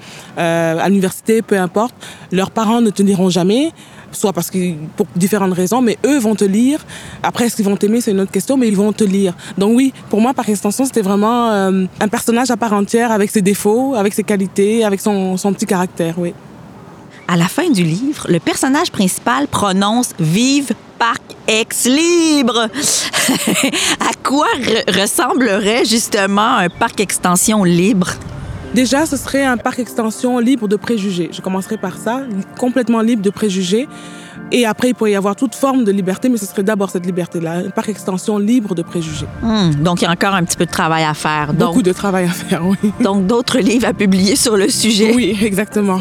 à 0.85 0.87
l'université, 0.89 1.41
peu 1.41 1.57
importe. 1.67 1.95
Leurs 2.31 2.51
parents 2.59 2.81
ne 2.87 2.91
te 2.97 3.03
liront 3.09 3.29
jamais 3.29 3.71
soit 4.11 4.33
parce 4.33 4.49
que 4.49 4.73
pour 4.95 5.07
différentes 5.15 5.53
raisons, 5.53 5.81
mais 5.81 5.97
eux 6.05 6.19
vont 6.19 6.35
te 6.35 6.45
lire. 6.45 6.85
Après, 7.23 7.45
est-ce 7.45 7.55
qu'ils 7.55 7.65
vont 7.65 7.77
t'aimer, 7.77 8.01
c'est 8.01 8.11
une 8.11 8.21
autre 8.21 8.31
question, 8.31 8.57
mais 8.57 8.67
ils 8.67 8.75
vont 8.75 8.93
te 8.93 9.03
lire. 9.03 9.33
Donc 9.57 9.75
oui, 9.75 9.93
pour 10.09 10.21
moi, 10.21 10.33
par 10.33 10.47
extension, 10.49 10.85
c'était 10.85 11.01
vraiment 11.01 11.51
euh, 11.51 11.85
un 11.99 12.07
personnage 12.07 12.51
à 12.51 12.57
part 12.57 12.73
entière 12.73 13.11
avec 13.11 13.29
ses 13.29 13.41
défauts, 13.41 13.95
avec 13.95 14.13
ses 14.13 14.23
qualités, 14.23 14.83
avec 14.83 15.01
son, 15.01 15.37
son 15.37 15.53
petit 15.53 15.65
caractère, 15.65 16.15
oui. 16.17 16.33
À 17.27 17.35
la 17.35 17.47
fin 17.49 17.69
du 17.69 17.83
livre, 17.83 18.25
le 18.29 18.39
personnage 18.39 18.89
principal 18.89 19.47
prononce 19.47 20.11
Vive 20.17 20.71
Parc 20.97 21.21
Ex 21.47 21.85
Libre. 21.85 22.57
à 23.99 24.11
quoi 24.23 24.47
re 24.55 24.99
ressemblerait 24.99 25.83
justement 25.83 26.57
un 26.57 26.69
parc 26.69 27.01
extension 27.01 27.65
libre? 27.65 28.11
Déjà, 28.77 29.07
ce 29.07 29.17
serait 29.17 29.43
un 29.43 29.57
parc 29.57 29.79
extension 29.79 30.37
libre 30.37 30.67
de 30.67 30.75
préjugés. 30.75 31.31
Je 31.31 31.41
commencerai 31.41 31.77
par 31.77 31.97
ça, 31.97 32.21
complètement 32.59 33.01
libre 33.01 33.23
de 33.23 33.31
préjugés. 33.31 33.87
Et 34.51 34.67
après, 34.67 34.89
il 34.89 34.93
pourrait 34.93 35.13
y 35.13 35.15
avoir 35.15 35.35
toute 35.35 35.55
forme 35.55 35.83
de 35.83 35.91
liberté, 35.91 36.29
mais 36.29 36.37
ce 36.37 36.45
serait 36.45 36.61
d'abord 36.61 36.91
cette 36.91 37.07
liberté-là, 37.07 37.53
un 37.53 37.69
parc 37.71 37.89
extension 37.89 38.37
libre 38.37 38.75
de 38.75 38.83
préjugés. 38.83 39.25
Mmh, 39.41 39.81
donc, 39.81 40.01
il 40.01 40.05
y 40.05 40.07
a 40.07 40.11
encore 40.11 40.35
un 40.35 40.43
petit 40.43 40.57
peu 40.57 40.67
de 40.67 40.69
travail 40.69 41.05
à 41.05 41.15
faire. 41.15 41.55
Beaucoup 41.55 41.77
donc, 41.77 41.85
de 41.85 41.91
travail 41.91 42.25
à 42.25 42.29
faire, 42.29 42.67
oui. 42.67 42.93
Donc, 43.01 43.25
d'autres 43.25 43.57
livres 43.57 43.87
à 43.87 43.93
publier 43.93 44.35
sur 44.35 44.55
le 44.55 44.69
sujet. 44.69 45.11
Oui, 45.15 45.35
exactement. 45.41 45.97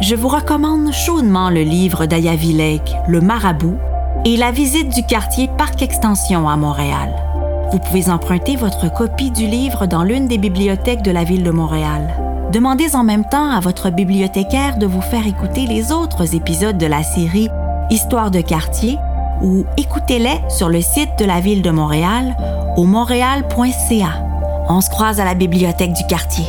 Je 0.00 0.14
vous 0.14 0.28
recommande 0.28 0.94
chaudement 0.94 1.50
le 1.50 1.60
livre 1.60 2.06
d'Aya 2.06 2.36
Villek, 2.36 2.94
Le 3.06 3.20
Marabout, 3.20 3.76
et 4.24 4.38
la 4.38 4.50
visite 4.50 4.88
du 4.88 5.02
quartier 5.02 5.50
Parc 5.58 5.82
Extension 5.82 6.48
à 6.48 6.56
Montréal. 6.56 7.10
Vous 7.72 7.78
pouvez 7.78 8.10
emprunter 8.10 8.56
votre 8.56 8.92
copie 8.92 9.30
du 9.30 9.46
livre 9.46 9.86
dans 9.86 10.04
l'une 10.04 10.28
des 10.28 10.36
bibliothèques 10.36 11.00
de 11.00 11.10
la 11.10 11.24
ville 11.24 11.42
de 11.42 11.50
Montréal. 11.50 12.14
Demandez 12.52 12.94
en 12.94 13.02
même 13.02 13.24
temps 13.24 13.50
à 13.50 13.60
votre 13.60 13.88
bibliothécaire 13.88 14.76
de 14.76 14.84
vous 14.84 15.00
faire 15.00 15.26
écouter 15.26 15.64
les 15.66 15.90
autres 15.90 16.34
épisodes 16.34 16.76
de 16.76 16.84
la 16.84 17.02
série 17.02 17.48
Histoire 17.88 18.30
de 18.30 18.42
quartier 18.42 18.98
ou 19.42 19.64
écoutez-les 19.78 20.38
sur 20.50 20.68
le 20.68 20.82
site 20.82 21.18
de 21.18 21.24
la 21.24 21.40
ville 21.40 21.62
de 21.62 21.70
Montréal 21.70 22.36
au 22.76 22.84
montréal.ca. 22.84 24.10
On 24.68 24.82
se 24.82 24.90
croise 24.90 25.18
à 25.18 25.24
la 25.24 25.34
bibliothèque 25.34 25.94
du 25.94 26.04
quartier. 26.04 26.44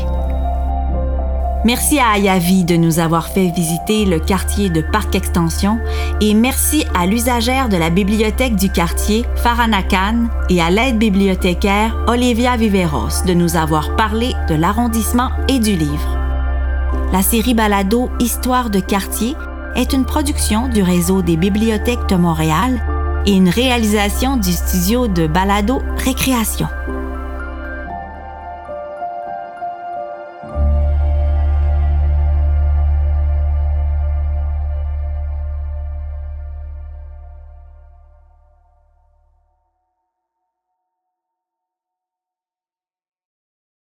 Merci 1.65 1.97
à 1.97 2.09
Ayavi 2.09 2.65
de 2.65 2.75
nous 2.75 2.99
avoir 2.99 3.29
fait 3.29 3.47
visiter 3.47 4.03
le 4.03 4.19
quartier 4.19 4.69
de 4.69 4.81
Parc 4.81 5.15
Extension 5.15 5.79
et 6.19 6.33
merci 6.33 6.85
à 6.93 7.05
l'usagère 7.05 7.69
de 7.69 7.77
la 7.77 7.89
bibliothèque 7.89 8.57
du 8.57 8.69
quartier, 8.69 9.23
Farana 9.37 9.81
Khan, 9.81 10.27
et 10.49 10.61
à 10.61 10.69
l'aide 10.69 10.97
bibliothécaire 10.97 11.95
Olivia 12.07 12.57
Viveros 12.57 13.23
de 13.25 13.33
nous 13.33 13.55
avoir 13.55 13.95
parlé 13.95 14.33
de 14.49 14.55
l'arrondissement 14.55 15.29
et 15.47 15.59
du 15.59 15.77
livre. 15.77 16.17
La 17.13 17.21
série 17.21 17.53
Balado 17.53 18.09
Histoire 18.19 18.69
de 18.69 18.81
quartier 18.81 19.33
est 19.75 19.93
une 19.93 20.03
production 20.03 20.67
du 20.67 20.83
réseau 20.83 21.21
des 21.21 21.37
bibliothèques 21.37 22.09
de 22.09 22.15
Montréal 22.15 22.81
et 23.25 23.31
une 23.31 23.47
réalisation 23.47 24.35
du 24.35 24.51
studio 24.51 25.07
de 25.07 25.27
Balado 25.27 25.81
Récréation. 25.95 26.67